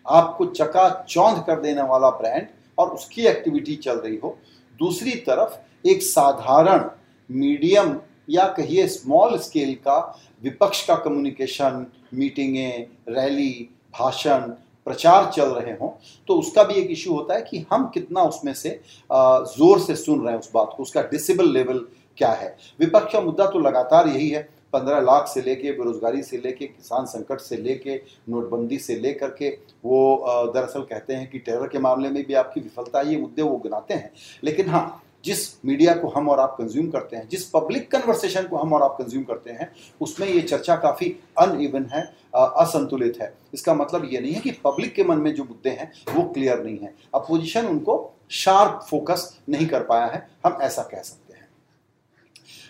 आपको 0.07 0.47
चका 0.47 0.89
चौंध 1.09 1.43
कर 1.47 1.61
देने 1.61 1.83
वाला 1.83 2.11
ब्रांड 2.11 2.47
और 2.79 2.89
उसकी 2.89 3.23
एक्टिविटी 3.23 3.77
चल 3.77 3.99
रही 3.99 4.17
हो, 4.17 4.39
दूसरी 4.79 5.13
तरफ़ 5.21 5.89
एक 5.89 6.03
साधारण 6.03 6.89
मीडियम 7.31 7.99
या 8.31 8.45
कहिए 8.49 8.87
स्मॉल 8.89 9.39
स्केल 9.39 9.75
का 9.75 9.99
विपक्ष 10.43 10.87
का 10.87 10.95
कम्युनिकेशन 10.95 11.87
मीटिंगें 12.15 12.87
रैली 13.09 13.69
भाषण 13.99 14.53
प्रचार 14.87 15.31
चल 15.31 15.49
रहे 15.51 15.73
हों 15.73 15.89
तो 16.29 16.39
उसका 16.39 16.63
भी 16.65 16.75
एक 16.75 16.91
इशू 16.91 17.13
होता 17.13 17.35
है 17.35 17.43
कि 17.43 17.65
हम 17.73 17.87
कितना 17.95 18.23
उसमें 18.25 18.53
से 18.55 18.81
ज़ोर 19.11 19.81
से 19.81 19.97
सुन 19.97 20.21
रहे 20.21 20.33
हैं 20.33 20.41
उस 20.41 20.51
बात 20.55 20.75
को, 20.77 20.83
उसका 20.83 21.03
डिसिबल 21.05 21.53
लेवल 21.53 21.87
क्या 22.19 22.31
है। 22.33 22.57
विपक्ष 22.81 23.13
का 23.13 23.21
मुद्दा 23.21 23.47
तो 23.47 23.59
लगातार 23.59 24.09
यही 24.09 24.29
है, 24.29 24.43
पंद्रह 24.73 25.01
लाख 25.01 25.27
से 25.29 25.43
लेके, 25.43 25.73
बेरोजगारी 25.73 26.23
से 26.23 26.37
लेके, 26.37 26.67
किसान 26.67 27.05
संकट 27.07 27.41
से 27.41 27.57
लेके, 27.57 28.01
नोटबंदी 28.29 28.79
से 28.79 28.95
लेकर 28.97 29.29
के, 29.31 29.49
वो 29.85 30.53
दरअसल 30.55 30.83
कहते 30.83 31.15
हैं 31.15 31.31
कि 31.31 31.39
टेरर 31.39 31.69
के 31.69 31.79
मामले 31.79 32.09
में 32.11 32.23
भी 32.27 32.35
आपकी 32.35 32.61
विफलता, 32.61 33.01
ये 33.01 33.17
मुद्दे 33.17 33.43
वो 33.43 33.57
गिनाते 33.59 33.95
हैं। 33.95 34.11
लेकिन 34.45 34.69
हाँ 34.69 35.03
जिस 35.27 35.65
मीडिया 35.65 35.95
को 35.95 36.09
हम 36.09 36.29
और 36.29 36.41
आप 36.41 36.55
कंज्यूम 36.59 36.89
करते 36.91 37.17
हैं, 37.17 37.29
जिस 37.29 37.49
पब्लिक 37.51 37.91
कन्वर्सेशन 37.91 38.47
को 38.47 38.57
हम 38.57 38.73
और 38.73 38.83
आप 38.83 38.97
कंज्यूम 38.99 39.23
करते 39.25 39.51
हैं, 39.51 39.71
उसमें 40.01 40.27
ये 40.29 40.41
चर्चा 40.43 40.77
काफ़ी 40.77 41.09
अन 41.39 41.51
अनइवन 41.51 41.87
है 41.93 42.03
असंतुलित 42.35 43.21
है। 43.21 43.33
इसका 43.55 43.75
मतलब 43.75 44.05
ये 44.05 44.21
नहीं 44.21 44.33
है 44.33 44.41
कि 44.41 44.51
पब्लिक 44.65 44.95
के 44.95 45.05
मन 45.05 45.19
में 45.19 45.35
जो 45.35 45.45
मुद्दे 45.45 45.71
हैं, 45.71 45.91
वो 46.11 46.23
क्लियर 46.25 46.63
नहीं 46.65 46.79
है। 46.79 46.95
अपोजिशन 47.15 47.67
उनको 47.67 48.13
शार्प 48.33 48.81
फोकस 48.91 49.39
नहीं 49.49 49.67
कर 49.69 49.83
पाया 49.85 50.07
है, 50.07 50.27
हम 50.47 50.59
ऐसा 50.63 50.83
कह 50.85 51.03
सकते 51.03 51.35
हैं। 51.35 51.49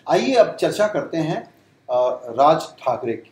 आइए 0.07 0.33
अब 0.35 0.55
चर्चा 0.55 0.87
करते 0.89 1.17
हैं 1.19 1.41
राज 1.89 2.67
ठाकरे 2.79 3.13
की। 3.15 3.31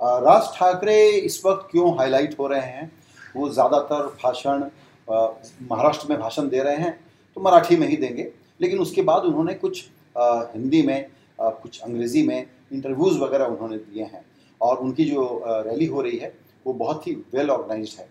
राज 0.00 0.48
ठाकरे 0.54 0.96
इस 1.08 1.40
वक्त 1.44 1.68
क्यों 1.70 1.96
हाईलाइट 1.98 2.38
हो 2.38 2.46
रहे 2.46 2.60
हैं? 2.62 2.90
वो 3.36 3.48
ज़्यादातर 3.50 4.06
भाषण 4.22 4.62
महाराष्ट्र 5.08 6.08
में 6.08 6.18
भाषण 6.18 6.48
दे 6.48 6.62
रहे 6.62 6.76
हैं 6.76 6.92
तो 7.36 7.40
मराठी 7.40 7.76
में 7.76 7.86
ही 7.88 7.96
देंगे। 7.96 8.22
लेकिन 8.60 8.78
उसके 8.78 9.02
बाद 9.02 9.24
उन्होंने 9.24 9.54
कुछ 9.54 9.84
हिंदी 10.16 10.82
में 10.82 11.06
कुछ 11.40 11.80
अंग्रेज़ी 11.80 12.22
में 12.26 12.46
इंटरव्यूज़ 12.72 13.18
वगैरह 13.18 13.44
उन्होंने 13.46 13.76
दिए 13.78 14.02
हैं। 14.04 14.24
और 14.60 14.76
उनकी 14.76 15.04
जो 15.04 15.42
रैली 15.46 15.86
हो 15.86 16.00
रही 16.02 16.16
है, 16.18 16.32
वो 16.66 16.72
बहुत 16.72 17.06
ही 17.06 17.12
वेल 17.34 17.50
ऑर्गेनाइज 17.50 17.96
है। 17.98 18.08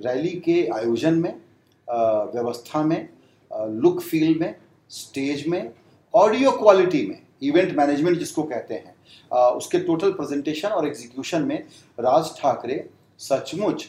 रैली 0.00 0.30
के 0.40 0.66
आयोजन 0.74 1.14
में 1.14 1.34
व्यवस्था 2.34 2.82
में 2.82 3.08
लुक 3.50 4.00
फील 4.00 4.38
में 4.38 4.54
स्टेज 4.90 5.46
में 5.48 5.72
ऑडियो 6.14 6.50
क्वालिटी 6.52 7.06
में 7.06 7.20
इवेंट 7.42 7.76
मैनेजमेंट 7.76 8.18
जिसको 8.18 8.42
कहते 8.42 8.74
हैं 8.74 8.94
उसके 9.30 9.78
टोटल 9.78 10.12
प्रेजेंटेशन 10.12 10.68
और 10.68 10.86
एग्जीक्यूशन 10.86 11.42
में 11.42 11.58
राज 11.98 12.30
ठाकरे 12.38 12.84
सचमुच 13.20 13.86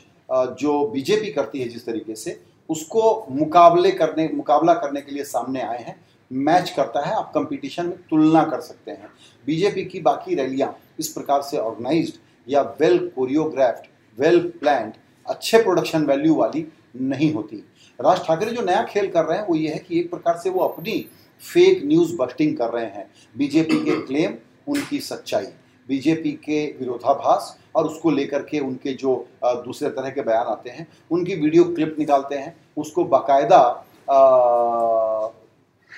जो 0.59 0.87
बीजेपी 0.87 1.31
करती 1.31 1.59
है 1.59 1.67
जिस 1.69 1.85
तरीके 1.85 2.15
से 2.15 2.39
उसको 2.69 3.25
मुकाबले 3.31 3.91
करने, 3.91 4.27
मुकाबला 4.33 4.73
करने 4.73 5.01
के 5.01 5.11
लिए 5.11 5.23
सामने 5.23 5.61
आए 5.61 5.83
हैं 5.83 5.95
मैच 6.31 6.69
करता 6.69 7.05
है, 7.07 7.15
आप 7.15 7.31
कंपटीशन 7.35 7.85
में 7.85 7.97
तुलना 8.09 8.43
कर 8.43 8.61
सकते 8.61 8.91
हैं। 8.91 9.09
बीजेपी 9.45 9.83
की 9.85 9.99
बाकी 9.99 10.35
रैलियाँ 10.35 10.75
इस 10.99 11.07
प्रकार 11.07 11.41
से 11.41 11.57
ऑर्गेनाइज्ड 11.57 12.13
या 12.47 12.61
वेल 12.81 12.97
कोरियोग्राफ्ड 13.15 13.87
वेल 14.17 14.39
प्लान्ड 14.59 14.93
अच्छे 15.25 15.61
प्रोडक्शन 15.63 16.05
वैल्यू 16.05 16.35
वाली 16.35 16.65
नहीं 16.95 17.33
होती। 17.33 17.57
राज 17.99 18.25
ठाकरे 18.25 18.51
जो 18.51 18.61
नया 18.61 18.83
खेल 18.83 19.09
कर 19.11 19.25
रहे 19.25 19.37
हैं, 19.37 19.47
वो 19.47 19.55
ये 19.55 19.69
है 19.69 19.79
कि 19.79 19.99
एक 19.99 20.09
प्रकार 20.09 20.37
से 20.37 20.49
वो 20.49 20.59
अपनी 20.59 20.99
फेक 21.41 21.81
न्यूज़ 21.85 22.15
बस्टिंग 22.17 22.57
कर 22.57 22.69
रहे 22.69 22.85
हैं। 22.85 23.09
बीजेपी 23.37 23.79
के 23.85 24.01
क्लेम 24.01 24.35
उनकी 24.67 24.99
सच्चाई। 24.99 25.47
बीजेपी 25.89 26.31
के 26.43 26.65
विरोधाभास 26.79 27.57
और 27.75 27.85
उसको 27.85 28.11
लेकर 28.11 28.41
के 28.41 28.59
उनके 28.59 28.93
जो 28.93 29.15
दूसरे 29.45 29.89
तरह 29.89 30.09
के 30.09 30.21
बयान 30.21 30.47
आते 30.47 30.69
हैं, 30.69 30.87
उनकी 31.11 31.35
वीडियो 31.35 31.63
क्लिप 31.65 31.95
निकालते 31.99 32.35
हैं, 32.35 32.55
उसको 32.77 33.03
बाकायदा 33.05 33.61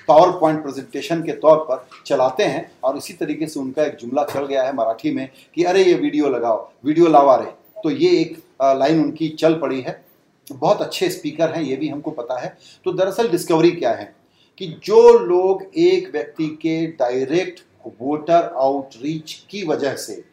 पावर 0.08 0.30
पॉइंट 0.40 0.62
प्रेजेंटेशन 0.62 1.22
के 1.22 1.32
तौर 1.34 1.56
पर 1.60 1.86
चलाते 2.06 2.44
हैं 2.44 2.70
और 2.84 2.96
इसी 2.96 3.14
तरीके 3.14 3.46
से 3.46 3.60
उनका 3.60 3.84
एक 3.84 3.96
जुमला 3.96 4.24
चल 4.24 4.46
गया 4.46 4.62
है 4.62 4.74
मराठी 4.76 5.10
में 5.12 5.28
कि 5.54 5.64
अरे 5.64 5.84
ये 5.84 5.94
वीडियो 5.94 6.28
लगाओ, 6.28 6.68
वीडियो 6.84 7.06
लावा 7.08 7.34
रहे। 7.36 7.50
तो 7.82 7.90
ये 7.90 8.10
एक 8.20 8.36
लाइन 8.76 9.02
उनकी 9.02 9.28
चल 9.30 9.54
पड़ी 9.60 9.80
है। 9.80 10.04
बहुत 10.50 10.82
अच्छे 10.82 11.08
स्पीकर 11.10 11.50
हैं, 11.52 11.62
ये 11.62 11.76
भी 11.76 11.88
हमको 11.88 12.10
पता 12.10 12.38
है। 12.40 12.56
तो 12.84 12.92
दरअसल 12.92 13.28
डिस्कवरी 13.28 13.70
क्या 13.72 13.92
है 13.92 14.14
कि 14.60 14.66
जो 14.84 15.18
लोग 15.18 15.62
एक 15.76 16.10
व्यक्ति 16.12 16.46
के 16.62 16.86
डायरेक्ट 16.98 17.60
वोटर 17.86 18.52
आउटरीच 18.56 19.46
की 19.50 19.66
वजह 19.66 19.94
से 19.96 20.24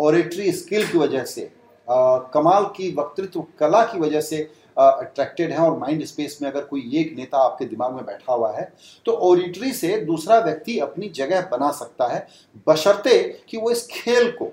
ऑरेटरी 0.00 0.52
स्किल 0.52 0.86
की 0.86 0.98
वजह 0.98 1.24
से 1.24 1.52
आ, 1.90 2.18
कमाल 2.18 2.64
की 2.64 2.94
वक्तृत्व 2.98 3.44
कला 3.58 3.84
की 3.84 3.98
वजह 3.98 4.20
से 4.20 4.50
अट्रैक्टेड 4.78 5.50
हैं 5.50 5.58
और 5.58 5.78
माइंड 5.78 6.04
स्पेस 6.04 6.38
में 6.42 6.50
अगर 6.50 6.64
कोई 6.64 6.90
एक 6.94 7.14
नेता 7.18 7.38
आपके 7.38 7.64
दिमाग 7.64 7.92
में 7.92 8.04
बैठा 8.04 8.32
हुआ 8.32 8.56
है 8.56 8.72
तो 9.06 9.12
ऑरिटरी 9.12 9.72
से 9.72 10.00
दूसरा 10.00 10.38
व्यक्ति 10.38 10.78
अपनी 10.78 11.08
जगह 11.08 11.40
बना 11.42 11.70
सकता 11.70 12.06
है 12.06 12.26
बशर्ते 12.68 13.40
कि 13.48 13.56
वो 13.56 13.70
इस 13.70 13.86
खेल 13.86 14.30
को 14.30 14.52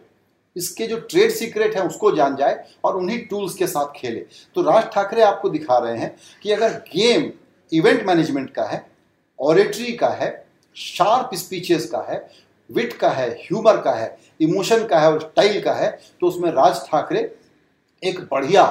इसके 0.57 0.87
जो 0.87 0.99
ट्रेड 0.99 1.31
सीक्रेट 1.31 1.75
है 1.75 1.87
उसको 1.87 2.15
जान 2.15 2.35
जाए 2.35 2.65
और 2.83 2.95
उन्हीं 2.95 3.19
टूल्स 3.19 3.53
के 3.53 3.67
साथ 3.67 3.85
खेले। 3.95 4.19
तो 4.55 4.61
राज 4.61 4.83
ठाकरे 4.83 5.21
आपको 5.21 5.49
दिखा 5.49 5.77
रहे 5.77 5.97
हैं 5.97 6.15
कि 6.43 6.51
अगर 6.51 6.73
गेम 6.73 7.31
इवेंट 7.73 8.03
मैनेजमेंट 8.03 8.49
का 8.49 8.63
है 8.63 8.91
ऑरेटरी 9.41 9.93
का 9.93 10.09
है 10.09 10.50
शार्प 10.77 11.35
स्पीचेस 11.35 11.85
का 11.85 12.05
है 12.09 12.27
विट 12.69 12.93
का 12.93 13.09
है 13.09 13.29
ह्यूमर 13.31 13.81
का 13.81 13.91
है 13.91 14.17
इमोशन 14.41 14.85
का 14.87 14.99
है 14.99 15.11
और 15.11 15.19
स्टाइल 15.21 15.61
का 15.61 15.73
है 15.73 15.89
तो 16.21 16.27
उसमें 16.27 16.51
राज 16.51 16.85
ठाकरे 16.87 17.19
एक 18.03 18.19
बढ़िया 18.31 18.63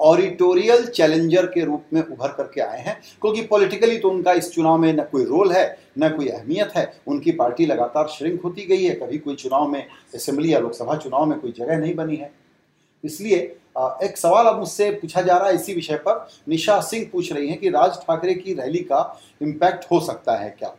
ऑरिटोरियल 0.00 0.86
चैलेंजर 0.86 1.46
के 1.46 1.64
रूप 1.64 1.84
में 1.92 2.00
उभर 2.02 2.28
करके 2.28 2.60
आए 2.60 2.80
हैं, 2.80 2.96
क्योंकि 3.20 3.42
पॉलिटिकली 3.42 3.98
तो 3.98 4.10
उनका 4.10 4.32
इस 4.32 4.50
चुनाव 4.52 4.78
में 4.78 4.92
न 4.92 5.02
कोई 5.12 5.24
रोल 5.24 5.52
है, 5.52 5.78
न 5.98 6.08
कोई 6.08 6.28
अहमियत 6.28 6.72
है, 6.76 7.00
उनकी 7.06 7.32
पार्टी 7.32 7.66
लगातार 7.66 8.08
श्रिंक 8.08 8.40
होती 8.42 8.64
गई 8.66 8.84
है, 8.84 8.94
कभी 8.94 9.18
कोई 9.18 9.34
चुनाव 9.34 9.68
में 9.68 9.86
असेंबली 10.14 10.52
या 10.52 10.58
लोकसभा 10.58 10.96
चुनाव 10.96 11.26
में 11.26 11.38
कोई 11.40 11.52
जगह 11.52 11.78
नहीं 11.78 11.94
बनी 11.94 12.16
है। 12.16 12.30
इसलिए 13.04 13.36
एक 14.02 14.16
सवाल 14.18 14.46
अब 14.46 14.58
मुझसे 14.58 14.90
पूछा 14.92 15.22
जा 15.22 15.36
रहा 15.36 15.48
है 15.48 15.54
इसी 15.54 15.74
विषय 15.74 15.96
पर, 15.98 16.26
निशा 16.48 16.80
सिंह 16.80 17.08
पूछ 17.12 17.32
रही 17.32 17.48
हैं 17.48 17.58
कि 17.60 17.70
राज 17.70 17.96
ठाकरे 17.98 18.34
की 18.34 18.54
रैली 18.54 18.82
का 18.82 19.20
इम्पैक्ट 19.42 19.90
हो 19.90 20.00
सकता 20.00 20.36
है 20.36 20.50
क्या? 20.58 20.74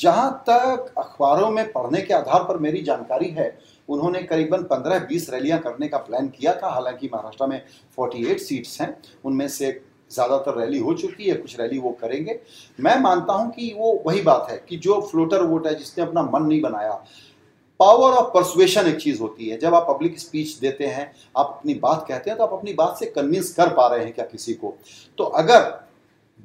जहाँ 0.00 0.42
तक 0.48 0.92
अखबारों 0.98 1.50
में 1.50 1.72
पढ़ने 1.72 2.00
के 2.00 2.14
आधार 2.14 2.42
पर 2.44 2.56
मेरी 2.56 2.82
जानकारी 2.82 3.28
है, 3.28 3.58
उन्होंने 3.88 4.22
करीबन 4.22 4.62
15-20 4.62 5.28
रैलियाँ 5.30 5.58
करने 5.58 5.88
का 5.88 5.98
प्लान 5.98 6.28
किया 6.28 6.54
था। 6.54 6.68
हालाँकि 6.68 7.10
महाराष्ट्र 7.14 7.46
में 7.46 7.62
48 7.98 8.48
सीट्स 8.48 8.80
हैं, 8.80 8.96
उनमें 9.24 9.48
से 9.48 9.70
ज़्यादातर 10.10 10.58
रैली 10.58 10.78
हो 10.78 10.94
चुकी 10.94 11.28
है, 11.28 11.34
कुछ 11.34 11.58
रैली 11.60 11.78
वो 11.78 11.90
करेंगे। 12.00 12.38
मैं 12.78 12.98
मानता 13.00 13.32
हूँ 13.32 13.50
कि 13.50 13.72
वो 13.78 13.92
वही 14.06 14.22
बात 14.22 14.46
है 14.50 14.56
कि 14.68 14.76
जो 14.76 15.00
फ्लोटर 15.00 15.42
वोट 15.42 15.66
है, 15.66 15.74
जिसने 15.74 16.04
अपना 16.04 16.22
मन 16.22 16.42
नहीं 16.42 16.60
बनाया, 16.62 16.92
पावर 17.80 18.12
ऑफ़ 18.12 18.32
परसुएशन 18.34 18.86
एक 18.86 18.96
चीज़ 18.96 19.20
होती 19.20 19.48
है। 19.48 19.58
जब 19.58 19.74
आप 19.74 19.86
पब्लिक 19.88 20.18
स्पीच 20.18 20.54
देते 20.56 20.86
हैं, 20.86 21.10
आप 21.38 21.46
अपनी 21.48 21.74
बात 21.74 22.04
कहते 22.08 22.30
हैं 22.30 22.36
तो 22.38 22.44
आप 22.44 22.52
अपनी 22.52 22.72
बात 22.72 22.96
से 22.98 23.06
कन्विंस 23.06 23.52
कर 23.54 23.68
पा 23.68 23.86
रहे 23.86 24.04
हैं 24.04 24.12
क्या 24.12 24.24
किसी 24.24 24.54
को? 24.54 24.76
तो 25.18 25.24
अगर 25.24 25.72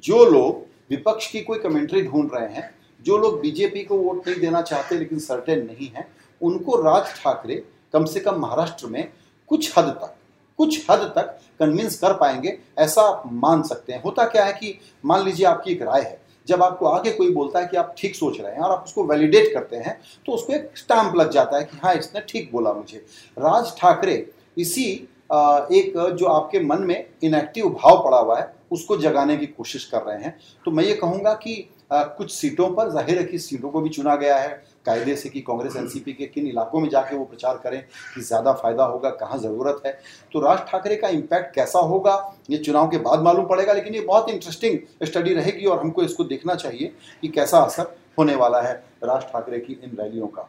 जो 0.04 0.24
लोग 0.24 0.66
विपक्ष 0.90 1.30
की 1.32 1.40
कोई 1.40 1.58
कमेंट्री 1.58 2.02
ढूंढ 2.02 2.30
रहे 2.34 2.48
हैं 2.48 2.77
जो 3.06 3.16
लोग 3.18 3.40
बीजेपी 3.40 3.82
को 3.84 3.96
वोट 3.96 4.28
नहीं 4.28 4.40
देना 4.40 4.62
चाहते, 4.62 4.98
लेकिन 4.98 5.18
सर्टेन 5.20 5.64
नहीं 5.66 5.88
है, 5.88 6.06
उनको 6.40 6.82
राज 6.82 7.14
ठाकरे 7.14 7.62
कम 7.94 8.04
से 8.04 8.20
कम 8.20 8.40
महाराष्ट्र 8.40 8.86
में 8.86 9.08
कुछ 9.48 9.72
हद 9.78 9.88
तक, 9.90 10.14
कुछ 10.58 10.90
हद 10.90 11.12
तक 11.16 11.38
कन्विंस 11.60 11.98
कर 11.98 12.12
पाएँगे, 12.12 12.58
ऐसा 12.78 13.02
आप 13.02 13.22
मान 13.34 13.62
सकते 13.64 13.92
हैं। 13.92 14.02
होता 14.02 14.24
क्या 14.26 14.44
है 14.44 14.52
कि 14.52 14.78
मान 15.04 15.24
लीजिए 15.24 15.46
आपकी 15.46 15.72
एक 15.72 15.82
राय 15.82 16.00
है, 16.00 16.20
जब 16.48 16.62
आपको 16.62 16.86
आगे 16.86 17.10
कोई 17.12 17.32
बोलता 17.34 17.60
है 17.60 17.66
कि 17.66 17.76
आप 17.76 17.94
ठीक 17.98 18.14
सोच 18.16 18.40
रहे 18.40 18.52
हैं 18.52 18.60
और 18.60 18.70
आप 18.72 18.84
उसको 18.86 19.04
वैलिडेट 19.04 19.52
करते 19.54 19.76
हैं 19.76 19.98
तो 20.26 20.32
उसको 20.32 20.52
एक 20.52 20.70
स्टैंप 20.76 21.16
लग 21.16 21.30
जाता 21.30 21.56
है 21.56 21.64
कि 21.64 21.78
हाँ 21.82 21.94
इसने 21.94 22.20
ठीक 22.28 22.50
बोला 22.52 22.72
मुझे। 22.72 22.98
राज 23.38 23.72
ठाकरे 23.78 24.14
इसी 24.58 24.90
एक 25.30 25.92
जो 26.10 26.26
आपके 26.26 26.60
मन 26.60 26.82
में 26.82 27.06
इनएक्टिव 27.22 27.68
भाव 27.72 28.02
पड़ा 28.04 28.18
हुआ 28.18 28.38
है, 28.38 28.52
उसको 28.70 28.96
जगाने 28.96 29.36
की 29.36 29.46
कोशिश 29.46 29.84
कर 29.84 30.02
रहे 30.02 30.22
हैं। 30.22 30.36
तो 30.64 30.70
मैं 30.70 30.84
ये 30.84 30.94
कहूँगा 30.94 31.32
कि 31.34 31.68
कुछ 31.90 32.30
सीटों 32.30 32.68
पर 32.74 32.90
ज़ाहिर 32.90 33.18
है 33.18 33.24
कि 33.24 33.38
सीटों 33.38 33.70
को 33.70 33.80
भी 33.80 33.88
चुना 33.90 34.16
गया 34.16 34.36
है। 34.36 34.48
कायदे 34.86 35.14
से 35.16 35.28
कि 35.28 35.40
कांग्रेस, 35.40 35.76
एनसीपी 35.76 36.12
के 36.12 36.26
किन 36.26 36.46
इलाकों 36.46 36.80
में 36.80 36.88
जाके 36.88 37.16
वो 37.16 37.24
प्रचार 37.24 37.60
करें 37.64 37.80
कि 38.14 38.20
ज़्यादा 38.20 38.52
फ़ायदा 38.52 38.84
होगा, 38.84 39.10
कहाँ 39.12 39.38
ज़रूरत 39.38 39.82
है। 39.86 39.92
तो 40.32 40.40
राज 40.40 40.58
ठाकरे 40.68 40.96
का 40.96 41.08
इम्पैक्ट 41.10 41.54
कैसा 41.54 41.78
होगा, 41.80 42.34
ये 42.50 42.58
चुनाव 42.58 42.88
के 42.88 42.98
बाद 42.98 43.22
मालूम 43.22 43.46
पड़ेगा, 43.46 43.72
लेकिन 43.72 43.94
ये 43.94 44.00
बहुत 44.02 44.30
इंटरेस्टिंग 44.30 44.78
स्टडी 45.02 45.34
रहेगी 45.34 45.66
और 45.66 45.80
हमको 45.80 46.02
इसको 46.02 46.24
देखना 46.26 46.54
चाहिए 46.56 46.92
कि 47.22 47.28
कैसा 47.30 47.58
असर 47.60 47.96
होने 48.18 48.34
वाला 48.34 48.60
है 48.60 48.74
राज 49.04 49.22
ठाकरे 49.24 49.58
की 49.60 49.72
इन 49.74 49.96
रैलियों 50.00 50.26
का। 50.28 50.48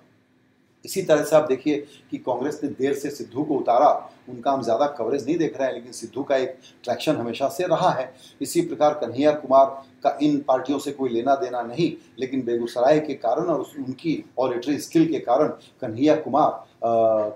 इसी 0.86 1.02
तरह 1.02 1.24
से 1.24 1.36
आप 1.36 1.48
देखिए 1.48 1.78
कि 2.12 2.18
कांग्रेस 2.18 2.60
ने 2.64 2.70
देर 2.72 2.94
से 2.94 3.10
सिद्धू 3.10 3.44
को 3.44 3.56
उतारा, 3.56 3.90
उनका 4.30 4.52
हम 4.52 4.62
ज़्यादा 4.64 4.86
कवरेज 4.90 5.26
नहीं 5.26 5.38
देख 5.38 5.58
रहे 5.58 5.68
हैं, 5.68 5.74
लेकिन 5.74 5.92
सिद्धू 5.92 6.24
का 6.24 6.36
एक 6.38 6.58
ट्रैक्शन 6.84 7.16
हमेशा 7.16 7.48
से 7.50 7.66
रहा 7.66 7.90
है। 7.92 8.12
इसी 8.42 8.62
प्रकार 8.62 8.94
कन्हैया 8.96 9.32
कुमार 9.34 9.66
का 10.04 10.18
इन 10.22 10.38
पार्टियों 10.48 10.80
से 10.80 10.92
कोई 10.92 11.10
लेना 11.10 11.36
देना 11.36 11.62
नहीं, 11.64 11.92
लेकिन 12.20 12.42
बेगूसराय 12.46 13.00
के 13.00 13.14
कारण 13.16 13.46
और 13.46 13.60
उनकी 13.80 14.24
ऑडिटरी 14.40 14.78
स्किल 14.80 15.12
के 15.12 15.20
कारण 15.20 15.48
कन्हैया 15.82 16.16
कुमार 16.18 16.68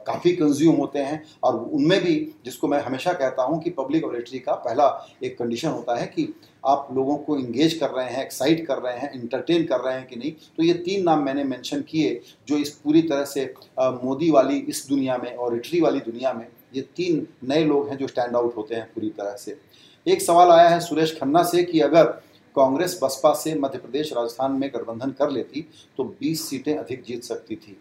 काफ़ी 0.07 0.31
कंज्यूम 0.33 0.75
होते 0.75 0.99
हैं। 0.99 1.23
और 1.43 1.55
उनमें 1.55 1.99
भी, 2.01 2.15
जिसको 2.45 2.67
मैं 2.67 2.79
हमेशा 2.81 3.13
कहता 3.13 3.43
हूँ 3.43 3.61
कि 3.61 3.69
पब्लिक 3.71 4.03
ऑडिटरी 4.03 4.39
का 4.39 4.53
पहला 4.55 4.87
एक 5.23 5.37
कंडीशन 5.37 5.69
होता 5.69 5.95
है 5.95 6.05
कि 6.07 6.33
आप 6.65 6.87
लोगों 6.93 7.15
को 7.17 7.37
इंगेज 7.37 7.73
कर 7.73 7.89
रहे 7.89 8.09
हैं 8.09 8.23
एक्साइट 8.23 8.65
कर 8.67 8.77
रहे 8.77 8.97
हैं 8.97 9.11
इंटरटेन 9.13 9.65
कर 9.65 9.79
रहे 9.79 9.95
हैं 9.95 10.07
कि 10.07 10.15
नहीं। 10.15 10.31
तो 10.31 10.63
ये 10.63 10.73
तीन 10.75 11.03
नाम 11.03 11.23
मैंने 11.25 11.43
मेंशन 11.43 11.81
किए, 11.81 12.19
जो 12.47 12.57
इस 12.57 12.69
पूरी 12.73 13.01
तरह 13.01 13.23
से 13.25 13.53
मोदी 13.79 14.29
वाली 14.31 14.57
इस 14.59 14.85
दुनिया 14.89 15.17
में 15.17 15.31
इटली 15.31 15.81
वाली 15.81 15.99
दुनिया 16.01 16.33
में, 16.33 16.47
ये 16.75 16.81
तीन 16.95 17.27
नए 17.43 17.63
लोग 17.65 17.89
हैं 17.89 17.97
जो 17.97 18.07
स्टैंड 18.07 18.35
आउट 18.35 18.55
होते 18.57 18.75
हैं 18.75 18.85
पूरी 18.95 19.09
तरह 19.09 19.35
से। 19.35 19.57
एक 20.05 20.21
सवाल 20.21 20.49
आया 20.51 20.69
है 20.69 20.79
सुरेश 20.79 21.17
खन्ना 21.19 21.43
से 21.43 21.63
कि 21.63 21.79
अगर 21.81 22.05
कांग्रेस 22.55 22.99
बसपा 23.03 23.33
से 23.33 23.53
मध्य 23.55 23.77
प्रदेश 23.77 24.13
राजस्थान 24.13 24.51
में 24.51 24.69
गठबंधन 24.69 25.11
कर 25.11 25.29
लेती 25.29 25.65
तो 25.97 26.03
20 26.21 26.47
सीटें 26.49 26.75
अधिक 26.75 27.03
जीत 27.03 27.23
सकती 27.23 27.55
थी। 27.55 27.77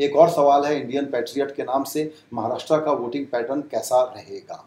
एक 0.00 0.16
और 0.16 0.28
सवाल 0.30 0.64
है, 0.64 0.80
इंडियन 0.80 1.04
पैट्रियट 1.06 1.54
के 1.56 1.62
नाम 1.64 1.84
से 1.84 2.12
महाराष्ट्र 2.34 2.78
का 2.80 2.92
वोटिंग 2.92 3.26
पैटर्न 3.26 3.60
कैसा 3.70 4.02
रहेगा? 4.16 4.64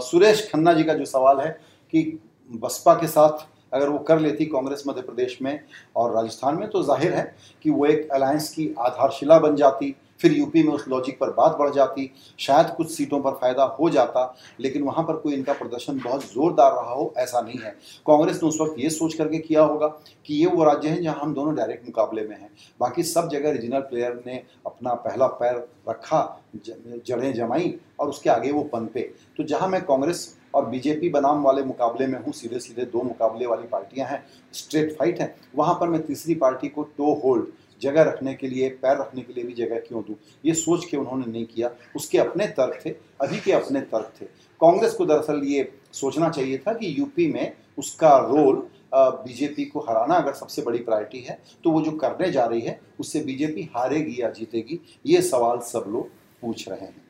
सुरेश 0.00 0.48
खन्ना 0.52 0.72
जी 0.72 0.84
का 0.84 0.94
जो 0.94 1.04
सवाल 1.06 1.40
है 1.40 1.50
कि 1.92 2.18
बसपा 2.50 2.94
के 2.94 3.06
साथ 3.08 3.46
अगर 3.72 3.88
वो 3.88 3.98
कर 4.00 4.18
लेती 4.20 4.44
कांग्रेस 4.46 4.82
मध्य 4.86 5.02
प्रदेश 5.02 5.38
में 5.42 5.60
और 5.96 6.14
राजस्थान 6.14 6.56
में 6.56 6.68
तो 6.70 6.82
ज़ाहिर 6.82 7.14
है 7.14 7.34
कि 7.64 7.70
वो 7.70 7.86
एक 7.86 8.10
अलायंस 8.10 8.48
की 8.48 8.74
आधारशिला 8.78 9.38
बन 9.38 9.56
जाती। 9.56 9.94
फिर 10.20 10.32
यूपी 10.32 10.62
में 10.62 10.72
उस 10.72 10.84
लॉजिक 10.88 11.18
पर 11.18 11.30
बात 11.32 11.56
बढ़ 11.58 11.70
जाती, 11.70 12.10
शायद 12.38 12.70
कुछ 12.76 12.90
सीटों 12.90 13.20
पर 13.20 13.32
फ़ायदा 13.32 13.64
हो 13.78 13.90
जाता, 13.90 14.24
लेकिन 14.60 14.82
वहाँ 14.82 15.04
पर 15.04 15.16
कोई 15.16 15.34
इनका 15.34 15.52
प्रदर्शन 15.52 16.00
बहुत 16.00 16.24
जोरदार 16.24 16.72
रहा 16.72 16.92
हो, 16.92 17.12
ऐसा 17.18 17.40
नहीं 17.40 17.58
है। 17.58 17.70
कांग्रेस 18.06 18.42
ने 18.42 18.48
उस 18.48 18.58
वक्त 18.60 18.78
ये 18.78 18.90
सोच 18.90 19.14
करके 19.14 19.38
किया 19.40 19.62
होगा 19.62 19.88
कि 20.26 20.34
ये 20.34 20.46
वो 20.46 20.64
राज्य 20.64 20.88
हैं 20.88 21.02
जहाँ 21.02 21.20
हम 21.20 21.34
दोनों 21.34 21.54
डायरेक्ट 21.54 21.86
मुकाबले 21.86 22.22
में 22.22 22.36
हैं। 22.36 22.50
बाकी 22.80 23.02
सब 23.04 23.28
जगह 23.28 23.50
रीजनल 23.52 23.80
प्लेयर 23.82 24.22
ने 24.26 24.42
अपना 24.66 24.94
पहला 24.96 25.26
पैर 25.40 25.66
रखा 25.88 26.42
जड़ें 26.66 27.32
जमाई 27.34 27.74
और 28.00 28.08
उसके 28.08 28.30
आगे 28.30 28.50
वो 28.50 28.62
पनपे 28.72 29.00
तो 29.36 29.44
जहाँ 29.44 29.68
मैं 29.68 29.80
कांग्रेस 29.84 30.36
और 30.54 30.66
बीजेपी 30.66 31.08
बनाम 31.10 31.42
वाले 31.42 31.62
मुकाबले 31.64 32.06
में 32.06 32.18
हूँ 32.18 32.32
सीधे 32.32 32.58
सीधे 32.58 32.84
दो 32.84 33.02
मुकाबले 33.02 33.46
वाली 33.46 33.66
पार्टियाँ 33.68 34.08
हैं 34.08 34.22
स्ट्रेट 34.52 34.96
फाइट 34.98 35.20
है, 35.20 35.34
वहाँ 35.56 35.74
पर 35.74 35.88
मैं 35.88 36.02
तीसरी 36.02 36.34
पार्टी 36.34 36.68
को 36.68 36.82
टो 36.98 37.14
होल्ड 37.24 37.46
जगह 37.82 38.02
रखने 38.02 38.34
के 38.34 38.48
लिए, 38.48 38.68
पैर 38.70 38.96
रखने 38.98 39.22
के 39.22 39.32
लिए 39.32 39.44
भी 39.44 39.52
जगह 39.54 39.78
क्यों 39.78 40.02
दूँ? 40.02 40.16
ये 40.44 40.54
सोच 40.54 40.84
के 40.84 40.96
उन्होंने 40.96 41.26
नहीं 41.26 41.44
किया। 41.46 41.70
उसके 41.96 42.18
अपने 42.18 42.46
तर्क 42.48 42.80
थे, 42.84 42.90
अभी 43.20 43.40
के 43.40 43.52
अपने 43.52 43.80
तर्क 43.82 44.12
थे। 44.20 44.26
कांग्रेस 44.60 44.92
को 44.92 45.04
दरअसल 45.06 45.42
ये 45.44 45.72
सोचना 45.92 46.28
चाहिए 46.30 46.58
था 46.58 46.72
कि 46.72 46.94
यूपी 46.98 47.26
में 47.32 47.52
उसका 47.78 48.16
रोल 48.26 48.68
बीजेपी 48.94 49.64
को 49.64 49.80
हराना 49.80 50.14
अगर 50.14 50.32
सबसे 50.34 50.62
बड़ी 50.62 50.78
प्रायोरिटी 50.78 51.18
है 51.20 51.38
तो 51.64 51.70
वो 51.70 51.80
जो 51.82 51.90
करने 51.92 52.30
जा 52.32 52.44
रही 52.44 52.60
है, 52.60 52.80
उससे 53.00 53.20
बीजेपी 53.20 53.62
हारेगी 53.76 54.16
या 54.20 54.30
जीतेगी, 54.30 54.80
ये 55.06 55.22
सवाल 55.22 55.58
सब 55.62 55.84
लोग 55.88 56.08
पूछ 56.42 56.68
रहे 56.68 56.80
हैं। 56.80 57.02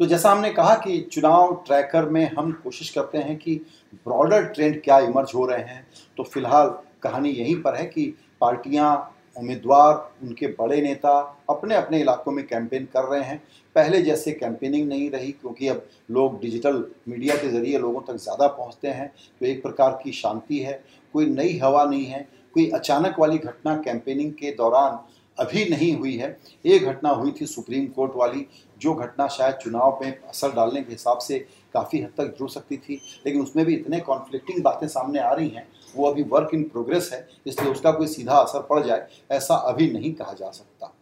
तो 0.00 0.06
जैसा 0.06 0.30
हमने 0.30 0.50
कहा 0.52 0.74
कि 0.76 1.00
चुनाव 1.12 1.54
ट्रैकर 1.66 2.08
में 2.08 2.24
हम 2.28 2.52
कोशिश 2.64 2.90
करते 2.90 3.18
हैं 3.18 3.36
कि 3.36 3.54
ब्रॉडर 4.06 4.44
ट्रेंड 4.44 4.80
क्या 4.82 4.98
इमर्ज 5.00 5.32
हो 5.34 5.46
रहे 5.46 5.62
हैं 5.64 5.86
तो 6.16 6.22
फ़िलहाल 6.24 6.68
कहानी 7.02 7.30
यहीं 7.30 7.60
पर 7.62 7.74
है 7.74 7.86
कि 7.86 8.12
पार्टियाँ, 8.40 9.14
उम्मीदवार, 9.36 9.94
उनके 10.22 10.46
बड़े 10.52 10.80
नेता 10.82 11.10
अपने 11.50 11.74
अपने 11.74 12.00
इलाकों 12.00 12.32
में 12.32 12.46
कैंपेन 12.46 12.84
कर 12.92 13.04
रहे 13.04 13.22
हैं। 13.22 13.42
पहले 13.76 14.00
जैसे 14.02 14.32
कैंपेनिंग 14.32 14.88
नहीं 14.88 15.10
रही, 15.10 15.30
क्योंकि 15.32 15.68
अब 15.68 15.86
लोग 16.10 16.40
डिजिटल 16.40 16.84
मीडिया 17.08 17.34
के 17.36 17.48
ज़रिए 17.48 17.78
लोगों 17.78 18.00
तक 18.02 18.16
ज़्यादा 18.16 18.46
पहुँचते 18.48 18.88
हैं 18.88 19.12
तो 19.40 19.46
एक 19.46 19.62
प्रकार 19.62 19.98
की 20.02 20.12
शांति 20.12 20.58
है। 20.58 20.82
कोई 21.14 21.26
नई 21.26 21.56
हवा 21.58 21.84
नहीं 21.84 22.04
है, 22.04 22.26
कोई 22.54 22.68
अचानक 22.70 23.18
वाली 23.18 23.38
घटना 23.38 23.76
कैंपेनिंग 23.78 24.32
के 24.32 24.50
दौरान 24.52 24.98
अभी 25.38 25.64
नहीं 25.70 25.94
हुई 25.96 26.16
है। 26.16 26.36
एक 26.64 26.84
घटना 26.84 27.10
हुई 27.10 27.32
थी 27.32 27.46
सुप्रीम 27.46 27.86
कोर्ट 27.88 28.12
वाली 28.16 28.46
जो 28.80 28.94
घटना 28.94 29.26
शायद 29.28 29.54
चुनाव 29.54 29.98
में 30.02 30.18
असर 30.20 30.52
डालने 30.52 30.82
के 30.82 30.92
हिसाब 30.92 31.18
से 31.18 31.38
काफ़ी 31.74 32.00
हद 32.00 32.12
तक 32.16 32.34
जुड़ 32.38 32.48
सकती 32.50 32.76
थी, 32.76 33.00
लेकिन 33.26 33.42
उसमें 33.42 33.64
भी 33.66 33.74
इतने 33.74 34.00
कॉन्फ्लिक्टिंग 34.00 34.62
बातें 34.64 34.86
सामने 34.88 35.20
आ 35.20 35.32
रही 35.32 35.48
हैं, 35.48 35.66
वो 35.94 36.10
अभी 36.10 36.22
वर्क 36.24 36.50
इन 36.54 36.62
प्रोग्रेस 36.64 37.10
है, 37.12 37.26
इसलिए 37.46 37.70
उसका 37.70 37.92
कोई 37.92 38.06
सीधा 38.08 38.34
असर 38.34 38.62
पड़ 38.62 38.82
जाए, 38.82 39.06
ऐसा 39.30 39.54
अभी 39.54 39.90
नहीं 39.90 40.12
कहा 40.14 40.32
जा 40.32 40.50
सकता। 40.50 40.94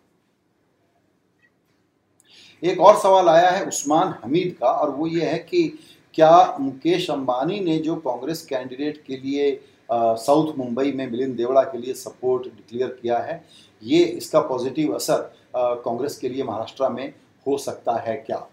एक 2.62 2.80
और 2.80 2.96
सवाल 2.98 3.28
आया 3.28 3.50
है 3.50 3.64
उस्मान 3.66 4.14
हमीद 4.22 4.56
का, 4.60 4.66
और 4.66 4.90
वो 4.90 5.06
ये 5.06 5.24
है 5.24 5.38
कि 5.40 5.68
क्या 6.14 6.56
मुकेश 6.60 7.10
अंबानी 7.10 7.58
ने 7.60 7.76
जो 7.78 7.96
कांग्रेस 7.96 8.44
कैंडिडेट 8.46 9.02
के 9.06 9.16
लिए 9.18 9.60
साउथ 9.90 10.56
मुंबई 10.58 10.92
में 10.92 11.06
मिलिंद 11.06 11.36
देवड़ा 11.36 11.62
के 11.62 11.78
लिए 11.78 11.94
सपोर्ट 11.94 12.44
डिक्लेयर 12.46 12.98
किया 13.02 13.18
है, 13.18 13.42
ये 13.82 14.04
इसका 14.04 14.40
पॉजिटिव 14.42 14.94
असर 14.94 15.30
कांग्रेस 15.56 16.16
के 16.18 16.28
लिए 16.28 16.44
महाराष्ट्र 16.44 16.88
में 16.88 17.12
हो 17.46 17.56
सकता 17.58 17.96
है 18.00 18.16
क्या? 18.16 18.46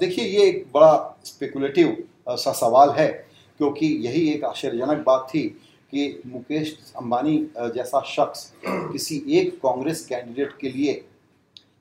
देखिए, 0.00 0.24
ये 0.24 0.46
एक 0.48 0.66
बड़ा 0.74 1.18
स्पेकुलेटिव 1.24 1.96
सा 2.28 2.52
सवाल 2.52 2.90
है, 2.90 3.08
क्योंकि 3.58 3.86
यही 4.06 4.28
एक 4.30 4.44
आश्चर्यजनक 4.44 5.04
बात 5.06 5.26
थी 5.30 5.42
कि 5.92 6.22
मुकेश 6.26 6.76
अंबानी 6.96 7.36
जैसा 7.74 8.00
शख्स 8.06 8.52
किसी 8.66 9.22
एक 9.38 9.56
कांग्रेस 9.56 10.04
कैंडिडेट 10.06 10.56
के 10.60 10.70
लिए 10.70 11.04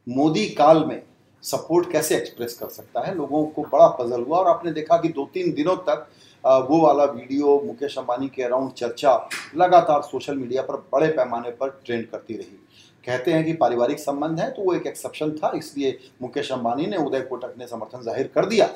मोदी 0.07 0.45
काल 0.49 0.83
में 0.85 1.01
सपोर्ट 1.43 1.91
कैसे 1.91 2.15
एक्सप्रेस 2.17 2.57
कर 2.57 2.69
सकता 2.69 3.01
है? 3.01 3.15
लोगों 3.15 3.45
को 3.45 3.63
बड़ा 3.63 3.87
पजल 3.99 4.21
हुआ 4.21 4.37
और 4.37 4.47
आपने 4.47 4.71
देखा 4.71 4.97
कि 4.97 5.09
दो 5.09 5.29
तीन 5.33 5.53
दिनों 5.53 5.75
तक 5.89 6.07
वो 6.45 6.79
वाला 6.81 7.03
वीडियो 7.05 7.60
मुकेश 7.65 7.97
अंबानी 7.97 8.27
के 8.27 8.43
अराउंड 8.43 8.71
चर्चा 8.73 9.13
लगातार 9.55 10.01
सोशल 10.03 10.36
मीडिया 10.38 10.62
पर 10.62 10.75
बड़े 10.93 11.08
पैमाने 11.10 11.51
पर 11.51 11.69
ट्रेंड 11.86 12.08
करती 12.08 12.34
रही। 12.34 12.58
कहते 13.03 13.34
हैं 13.34 13.43
कि 13.45 13.53
पारिवारिक 13.55 13.99
संबंध 13.99 14.39
है 14.39 14.49
तो 14.51 14.62
वो 14.62 14.73
एक 14.73 14.88
एक्सेप्शन 14.88 15.31
था 15.34 15.51
इसलिए 15.55 15.97
मुकेश 16.21 16.51
अंबानी 16.51 16.86
ने 16.88 16.97
उदय 16.97 17.21
कोटक 17.21 17.53
ने 17.60 17.67
समर्थन 17.67 18.01
ज़ाहिर 18.03 18.31
कर 18.36 18.45
दिया। 18.45 18.69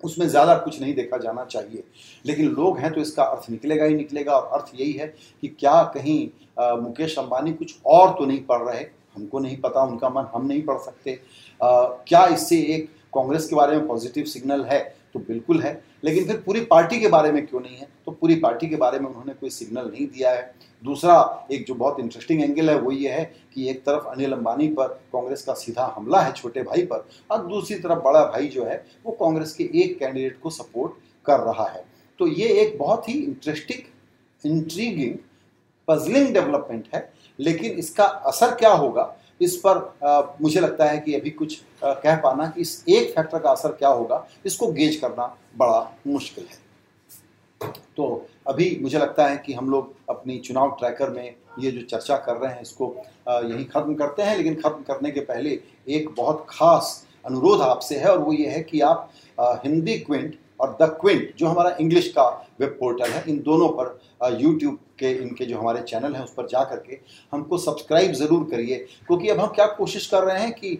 उसमें 0.00 0.26
ज़्यादा 0.28 0.54
कुछ 0.56 0.80
नहीं 0.80 0.94
देखा 0.94 1.16
जाना 1.18 1.44
चाहिए। 1.44 1.82
लेकिन 2.24 2.48
लोग 2.48 2.78
हैं 2.78 2.92
तो 2.94 3.00
इसका 3.00 3.22
अर्थ 3.24 3.50
निकलेगा 3.50 3.84
ही 3.84 3.94
निकलेगा 3.94 4.32
और 4.32 4.58
अर्थ 4.58 4.70
यही 4.74 4.92
है 4.92 5.06
कि 5.42 5.48
क्या 5.50 5.82
कहीं 5.94 6.28
आ, 6.58 6.74
मुकेश 6.76 7.18
अंबानी 7.18 7.52
कुछ 7.52 7.74
और 7.86 8.10
तो 8.18 8.26
नहीं 8.26 8.44
पढ़ 8.44 8.62
रहे? 8.62 8.84
हमको 9.16 9.38
नहीं 9.38 9.56
पता 9.60 9.82
उनका 9.84 10.08
मन 10.10 10.26
हम 10.34 10.46
नहीं 10.46 10.62
पढ़ 10.64 10.78
सकते। 10.80 11.18
आ, 11.60 11.82
क्या 12.08 12.26
इससे 12.26 12.56
एक 12.74 12.88
कांग्रेस 13.14 13.48
के 13.48 13.56
बारे 13.56 13.76
में 13.76 13.86
पॉजिटिव 13.88 14.24
सिग्नल 14.26 14.64
है? 14.64 14.80
तो 15.16 15.24
बिल्कुल 15.26 15.60
है, 15.60 15.80
लेकिन 16.04 16.24
फिर 16.26 16.36
पूरी 16.36 16.60
पार्टी 16.60 16.98
के 17.00 17.08
बारे 17.08 17.30
में 17.32 17.46
क्यों 17.46 17.60
नहीं 17.60 17.76
है? 17.76 17.88
तो 18.06 18.12
पूरी 18.12 18.34
पार्टी 18.36 18.68
के 18.68 18.76
बारे 18.76 18.98
में 18.98 19.06
उन्होंने 19.06 19.32
कोई 19.32 19.50
सिग्नल 19.50 19.84
नहीं 19.84 20.06
दिया 20.06 20.30
है। 20.30 20.54
दूसरा, 20.82 21.46
एक 21.52 21.64
जो 21.66 21.74
बहुत 21.74 22.00
इंटरेस्टिंग 22.00 22.42
एंगल 22.42 22.70
है, 22.70 22.78
वो 22.78 22.90
ये 22.92 23.10
है 23.10 23.24
कि 23.54 23.68
एक 23.70 23.80
तरफ़ 23.80 24.08
अनिल 24.08 24.32
अंबानी 24.32 24.68
पर 24.68 24.88
कांग्रेस 25.12 25.42
का 25.42 25.54
सीधा 25.54 25.92
हमला 25.96 26.20
है 26.20 26.32
छोटे 26.32 26.62
भाई 26.62 26.82
पर, 26.82 27.06
और 27.30 27.46
दूसरी 27.46 27.78
तरफ़ 27.78 28.02
बड़ा 28.04 28.24
भाई 28.24 28.46
जो 28.46 28.64
है, 28.64 28.84
वो 29.06 29.12
कांग्रेस 29.12 29.54
के 29.54 29.64
एक 29.74 29.98
कैंडिडेट 29.98 30.38
को 30.40 30.50
सपोर्ट 30.50 30.92
कर 31.26 31.40
रहा 31.40 31.68
है। 31.68 31.84
तो 32.20 32.26
ये 32.26 32.48
एक 32.60 32.78
बहुत 32.78 33.08
ही 33.08 33.14
इंटरेस्टिंग 33.14 34.50
इंट्रीगिंग 34.52 35.14
पजलिंग 35.88 36.32
डेवलपमेंट 36.34 36.88
है, 36.94 37.08
लेकिन 37.38 37.72
इसका 37.72 38.04
असर 38.04 38.54
क्या 38.54 38.72
होगा? 38.72 39.14
इस 39.40 39.56
पर 39.56 39.78
आ, 40.04 40.22
मुझे 40.40 40.60
लगता 40.60 40.84
है 40.84 40.98
कि 40.98 41.14
अभी 41.14 41.30
कुछ 41.30 41.60
आ, 41.84 41.92
कह 41.94 42.16
पाना 42.16 42.46
कि 42.46 42.60
इस 42.60 42.84
एक 42.88 43.14
फैक्टर 43.16 43.38
का 43.38 43.50
असर 43.50 43.72
क्या 43.72 43.88
होगा 43.88 44.26
इसको 44.46 44.66
गेज 44.72 44.96
करना 44.96 45.34
बड़ा 45.56 45.80
मुश्किल 46.06 46.44
है। 46.44 46.64
तो 47.96 48.26
अभी 48.46 48.78
मुझे 48.82 48.98
लगता 48.98 49.26
है 49.26 49.36
कि 49.36 49.52
हम 49.52 49.70
लोग 49.70 49.94
अपनी 50.10 50.38
चुनाव 50.38 50.76
ट्रैकर 50.78 51.10
में 51.10 51.34
ये 51.60 51.70
जो 51.70 51.82
चर्चा 51.86 52.16
कर 52.16 52.36
रहे 52.36 52.52
हैं 52.52 52.62
इसको 52.62 52.94
यही 53.28 53.64
ख़त्म 53.64 53.94
करते 53.94 54.22
हैं 54.22 54.36
लेकिन 54.36 54.54
ख़त्म 54.54 54.82
करने 54.82 55.10
के 55.10 55.20
पहले 55.20 55.58
एक 55.88 56.08
बहुत 56.16 56.46
ख़ास 56.50 57.06
अनुरोध 57.26 57.60
आपसे 57.60 57.98
है 57.98 58.10
और 58.10 58.18
वो 58.18 58.32
ये 58.32 58.48
है 58.48 58.60
कि 58.62 58.80
आप 58.80 59.10
हिंदी 59.64 59.98
क्विंट 59.98 60.38
और 60.60 60.76
द 60.82 60.88
क्विंट 61.00 61.34
जो 61.38 61.46
हमारा 61.46 61.76
इंग्लिश 61.80 62.08
का 62.08 62.28
वेब 62.60 62.76
पोर्टल 62.80 63.10
है 63.10 63.24
इन 63.28 63.38
दोनों 63.42 63.68
पर 63.68 63.98
यूट्यूब 64.20 64.78
के, 64.98 65.10
इनके 65.12 65.44
जो 65.44 65.58
हमारे 65.58 65.80
चैनल 65.82 66.14
हैं, 66.14 66.22
उस 66.24 66.32
पर 66.34 66.46
जा 66.48 66.62
करके 66.64 66.98
हमको 67.32 67.58
सब्सक्राइब 67.58 68.12
ज़रूर 68.14 68.44
करिए, 68.50 68.76
क्योंकि 69.06 69.28
अब 69.28 69.40
हम 69.40 69.48
क्या 69.48 69.66
कोशिश 69.78 70.06
कर 70.06 70.22
रहे 70.24 70.40
हैं 70.40 70.52
कि 70.52 70.78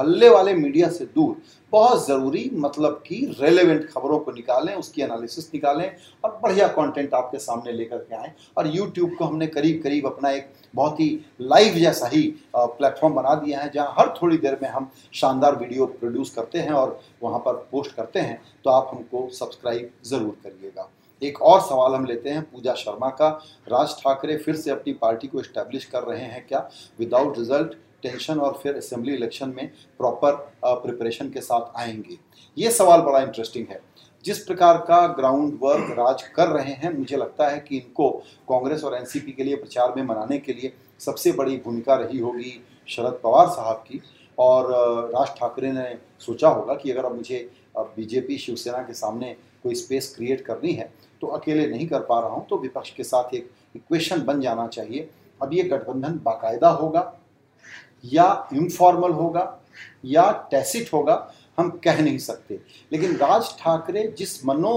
हल्ले 0.00 0.28
वाले 0.28 0.54
मीडिया 0.54 0.88
से 0.90 1.04
दूर 1.06 1.36
बहुत 1.72 2.06
ज़रूरी 2.06 2.50
मतलब 2.54 3.02
कि 3.06 3.16
रेलेवेंट 3.38 3.86
खबरों 3.86 4.18
को 4.18 4.32
निकालें, 4.32 4.74
उसकी 4.74 5.02
एनालिसिस 5.02 5.48
निकालें 5.54 5.90
और 6.24 6.38
बढ़िया 6.42 6.66
कंटेंट 6.70 7.14
आपके 7.14 7.38
सामने 7.38 7.72
लेकर 7.72 7.98
के 7.98 8.16
आएँ। 8.16 8.32
और 8.56 8.66
यूट्यूब 8.76 9.14
को 9.18 9.24
हमने 9.24 9.46
करीब 9.48 9.80
करीब 9.82 10.06
अपना 10.06 10.30
एक 10.30 10.52
बहुत 10.74 11.00
ही 11.00 11.08
लाइव 11.42 11.74
जैसा 11.76 12.08
ही 12.08 12.22
प्लेटफॉर्म 12.56 13.14
बना 13.14 13.34
दिया 13.36 13.60
है, 13.60 13.70
जहाँ 13.70 13.94
हर 13.98 14.14
थोड़ी 14.20 14.38
देर 14.38 14.58
में 14.62 14.68
हम 14.68 14.90
शानदार 15.14 15.56
वीडियो 15.56 15.86
प्रोड्यूस 15.86 16.30
करते 16.34 16.58
हैं 16.58 16.72
और 16.72 16.98
वहाँ 17.22 17.38
पर 17.38 17.66
पोस्ट 17.72 17.94
करते 17.96 18.20
हैं 18.20 18.40
तो 18.64 18.70
आप 18.70 18.90
हमको 18.94 19.28
सब्सक्राइब 19.32 19.90
ज़रूर 20.04 20.36
करिएगा। 20.44 20.88
एक 21.22 21.40
और 21.42 21.60
सवाल 21.60 21.94
हम 21.94 22.04
लेते 22.04 22.30
हैं 22.30 22.42
पूजा 22.42 22.74
शर्मा 22.74 23.08
का। 23.08 23.28
राज 23.68 23.94
ठाकरे 23.98 24.36
फिर 24.36 24.56
से 24.56 24.70
अपनी 24.70 24.92
पार्टी 24.92 25.26
को 25.26 25.40
इस्टेब्लिश 25.40 25.84
कर 25.84 26.02
रहे 26.02 26.24
हैं 26.24 26.46
क्या? 26.46 26.68
विदाउट 26.98 27.38
रिज़ल्ट 27.38 27.72
टेंशन 28.02 28.40
और 28.40 28.58
फिर 28.62 28.76
असेंबली 28.76 29.14
इलेक्शन 29.14 29.48
में 29.56 29.70
प्रॉपर 29.98 30.32
प्रिपरेशन 30.64 31.30
के 31.30 31.40
साथ 31.40 31.78
आएँगे। 31.78 32.18
ये 32.58 32.70
सवाल 32.70 33.00
बड़ा 33.00 33.20
इंटरेस्टिंग 33.20 33.66
है। 33.70 33.80
जिस 34.24 34.38
प्रकार 34.38 34.78
का 34.78 35.06
ग्राउंड 35.06 35.58
वर्क 35.62 35.90
राज 35.90 36.22
कर 36.22 36.48
रहे 36.48 36.72
हैं, 36.72 36.98
मुझे 36.98 37.16
लगता 37.16 37.48
है 37.48 37.60
कि 37.60 37.76
इनको 37.76 38.10
कांग्रेस 38.48 38.84
और 38.84 38.94
एनसीपी 38.94 39.32
के 39.32 39.44
लिए 39.44 39.56
प्रचार 39.56 39.94
में 39.96 40.02
मनाने 40.02 40.38
के 40.38 40.52
लिए 40.52 40.72
सबसे 41.00 41.32
बड़ी 41.32 41.56
भूमिका 41.56 41.94
रही 41.94 42.18
होगी 42.18 42.64
शरद 42.88 43.20
पवार 43.22 43.48
साहब 43.48 43.76
की। 43.76 44.00
और 44.38 44.70
राज 45.10 45.28
ठाकरे 45.28 45.72
ने 45.72 45.98
सोचा 46.20 46.48
होगा 46.48 46.74
कि 46.74 46.90
अगर 46.90 47.04
अब 47.04 47.14
मुझे 47.16 47.50
बीजेपी 47.78 48.38
शिवसेना 48.38 48.78
के 48.78 48.94
सामने 48.94 49.36
कोई 49.64 49.74
स्पेस 49.74 50.14
क्रिएट 50.16 50.40
करनी 50.40 50.72
है 50.72 50.92
तो 51.22 51.26
अकेले 51.28 51.66
नहीं 51.66 51.86
कर 51.88 52.00
पा 52.02 52.20
रहा 52.20 52.30
हूँ 52.30 52.46
तो 52.46 52.58
विपक्ष 52.58 52.90
के 52.90 53.04
साथ 53.04 53.34
एक 53.34 53.50
इक्वेशन 53.76 54.22
बन 54.22 54.40
जाना 54.40 54.66
चाहिए। 54.68 55.08
अब 55.40 55.52
ये 55.54 55.62
गठबंधन 55.62 56.20
बाकायदा 56.24 56.68
होगा, 56.70 57.12
या 58.04 58.48
इनफॉर्मल 58.54 59.12
होगा, 59.12 59.60
या 60.04 60.30
टैसिट 60.50 60.92
होगा, 60.92 61.32
हम 61.58 61.70
कह 61.84 62.02
नहीं 62.02 62.18
सकते। 62.18 62.58
लेकिन 62.92 63.16
राज 63.16 63.54
ठाकरे 63.58 64.06
जिस 64.18 64.44
मनो 64.46 64.76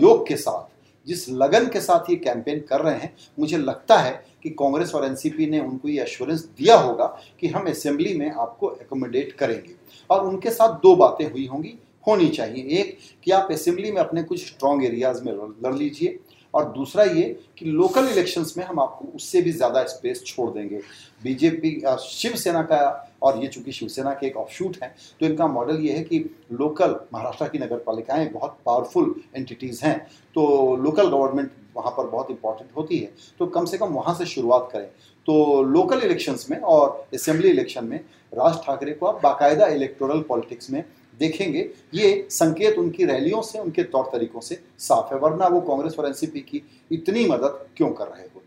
योग 0.00 0.26
के 0.28 0.36
साथ, 0.36 0.66
जिस 1.06 1.28
लगन 1.30 1.66
के 1.66 1.80
साथ 1.80 2.10
ये 2.10 2.16
कैंपेन 2.18 2.60
कर 2.60 2.80
रहे 2.80 2.94
हैं, 2.94 3.14
मुझे 3.38 3.58
लगता 3.58 3.98
है 3.98 4.12
कि 4.42 4.50
कांग्रेस 4.52 4.94
और 4.94 5.04
एनसीपी 5.04 5.46
ने 5.46 5.60
उनको 5.60 5.88
ये 5.88 6.02
एश्योरेंस 6.02 6.44
दिया 6.58 6.76
होगा 6.76 7.06
कि 7.40 7.48
हम 7.48 7.68
असेंबली 7.70 8.14
में 8.14 8.30
आपको 8.30 8.72
एकोमोडेट 8.72 9.32
करेंगे। 9.32 9.74
और 10.10 10.26
उनके 10.26 10.50
साथ 10.50 10.80
दो 10.82 10.94
बातें 10.96 11.30
हुई 11.30 11.46
होंगी 11.46 11.78
होनी 12.06 12.28
चाहिए। 12.28 12.80
एक, 12.80 12.96
कि 13.24 13.30
आप 13.30 13.48
असेंबली 13.52 13.90
में 13.92 14.00
अपने 14.00 14.22
कुछ 14.22 14.46
स्ट्रॉन्ग 14.46 14.84
एरियाज़ 14.84 15.22
में 15.24 15.32
लड़ 15.32 15.74
लीजिए। 15.74 16.18
और 16.54 16.64
दूसरा 16.72 17.04
ये, 17.04 17.22
कि 17.58 17.64
लोकल 17.64 18.08
इलेक्शंस 18.08 18.54
में 18.58 18.64
हम 18.64 18.78
आपको 18.80 19.04
उससे 19.16 19.40
भी 19.42 19.50
ज़्यादा 19.52 19.82
स्पेस 19.86 20.22
छोड़ 20.26 20.50
देंगे। 20.50 20.80
बीजेपी 21.22 21.70
शिवसेना 22.00 22.62
का 22.62 22.78
और 23.22 23.42
ये 23.42 23.48
चूँकि 23.48 23.72
शिवसेना 23.72 24.12
के 24.12 24.26
एक 24.26 24.36
ऑफशूट 24.36 24.76
हैं 24.82 24.94
तो 25.20 25.26
इनका 25.26 25.46
मॉडल 25.46 25.80
ये 25.80 25.92
है 25.92 26.02
कि 26.04 26.18
लोकल 26.52 26.94
महाराष्ट्र 27.12 27.48
की 27.48 27.58
नगर 27.58 27.78
पालिकाएँ 27.86 28.28
बहुत 28.30 28.56
पावरफुल 28.66 29.14
एंटिटीज़ 29.36 29.84
हैं। 29.84 29.98
तो 30.36 30.76
लोकल 30.76 31.08
गवर्नमेंट 31.08 31.50
वहाँ 31.76 31.90
पर 31.96 32.06
बहुत 32.06 32.30
इंपॉर्टेंट 32.30 32.70
होती 32.76 32.98
है। 32.98 33.12
तो 33.38 33.46
कम 33.46 33.64
से 33.64 33.78
कम 33.78 33.92
वहाँ 33.94 34.14
से 34.14 34.26
शुरुआत 34.26 34.68
करें। 34.72 34.86
तो 35.28 35.62
लोकल 35.64 36.00
इलेक्शंस 36.00 36.46
में 36.50 36.58
और 36.58 37.08
असेंबली 37.14 37.48
इलेक्शन 37.50 37.84
में 37.84 37.98
राज 38.32 38.56
ठाकरे 38.64 38.92
को 38.92 39.06
आप 39.06 39.20
बाकायदा 39.22 39.66
इलेक्टोरल 39.68 40.20
पॉलिटिक्स 40.28 40.70
में 40.70 40.84
देखेंगे। 41.20 41.68
ये 41.94 42.26
संकेत 42.30 42.78
उनकी 42.78 43.04
रैलियों 43.04 43.42
से, 43.42 43.58
उनके 43.58 43.82
तौर 43.84 44.10
तरीकों 44.12 44.40
से 44.40 44.60
साफ़ 44.80 45.14
है, 45.14 45.20
वरना 45.20 45.46
वो 45.48 45.60
कांग्रेस 45.62 45.98
और 45.98 46.06
एनसीपी 46.06 46.40
की 46.42 46.62
इतनी 46.90 47.26
मदद 47.26 47.66
क्यों 47.76 47.90
कर 47.90 48.06
रहे 48.06 48.22
होते 48.24 48.46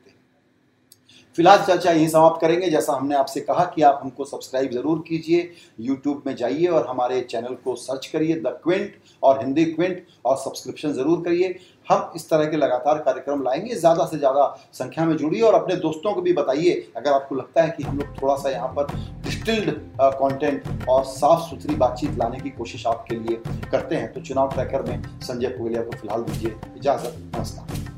फ़िलहाल 1.38 1.60
चर्चा 1.60 1.92
यही 1.92 2.08
समाप्त 2.10 2.42
करेंगे। 2.42 2.70
जैसा 2.70 2.94
हमने 2.94 3.16
आपसे 3.16 3.40
कहा 3.42 3.64
कि 3.66 3.82
आप 3.82 4.00
हमको 4.04 4.26
सब्सक्राइब 4.26 4.72
ज़रूर 4.72 5.04
कीजिए, 5.08 5.52
यूट्यूब 5.80 6.24
में 6.28 6.36
जाइए 6.36 6.66
और 6.68 6.88
हमारे 6.88 7.22
चैनल 7.24 7.54
को 7.64 7.76
सर्च 7.78 8.08
करिए, 8.08 8.36
द 8.36 8.60
क्विंट 8.64 8.96
और 9.24 9.40
हिंदी 9.40 9.66
क्विंट, 9.66 10.04
और 10.26 10.38
सब्सक्रिप्शन 10.38 10.94
ज़रूर 10.94 11.22
करिए। 11.24 11.56
हम 11.92 12.12
इस 12.16 12.30
तरह 12.30 12.46
के 12.46 12.58
लगातार 12.58 12.98
कार्यक्रम 13.00 13.42
लाएँगे, 13.44 13.76
ज़्यादा 13.76 14.06
से 14.06 14.18
ज़्यादा 14.18 14.46
संख्या 14.74 15.06
में 15.06 15.16
जुड़िए 15.18 15.42
और 15.42 15.54
अपने 15.54 15.76
दोस्तों 15.78 16.14
को 16.14 16.22
भी 16.22 16.34
बताइए। 16.34 16.74
अगर 16.98 17.12
आपको 17.12 17.36
लगता 17.36 17.64
है 17.64 17.74
कि 17.78 17.84
हम 17.84 17.98
लोग 17.98 18.22
थोड़ा 18.22 18.36
सा 18.36 18.50
यहाँ 18.50 18.68
पर 18.76 18.96
डिस्टिल्ड 19.24 19.72
कंटेंट 20.00 20.88
और 20.90 21.04
साफ़ 21.06 21.50
सुथरी 21.50 21.76
बातचीत 21.78 22.18
लाने 22.18 22.40
की 22.40 22.50
कोशिश 22.52 22.86
आपके 22.88 23.16
लिए 23.18 23.42
करते 23.72 23.96
हैं 23.96 24.12
तो 24.14 24.22
चुनाव 24.22 24.54
ट्रैकर 24.54 24.90
में 24.90 25.02
संजय 25.22 25.48
पुगलिया 25.50 25.84
को 25.84 25.98
फ़िलहाल 25.98 26.24
दीजिए 26.24 26.56
इजाज़त। 26.78 27.18
नमस्कार। 27.38 27.91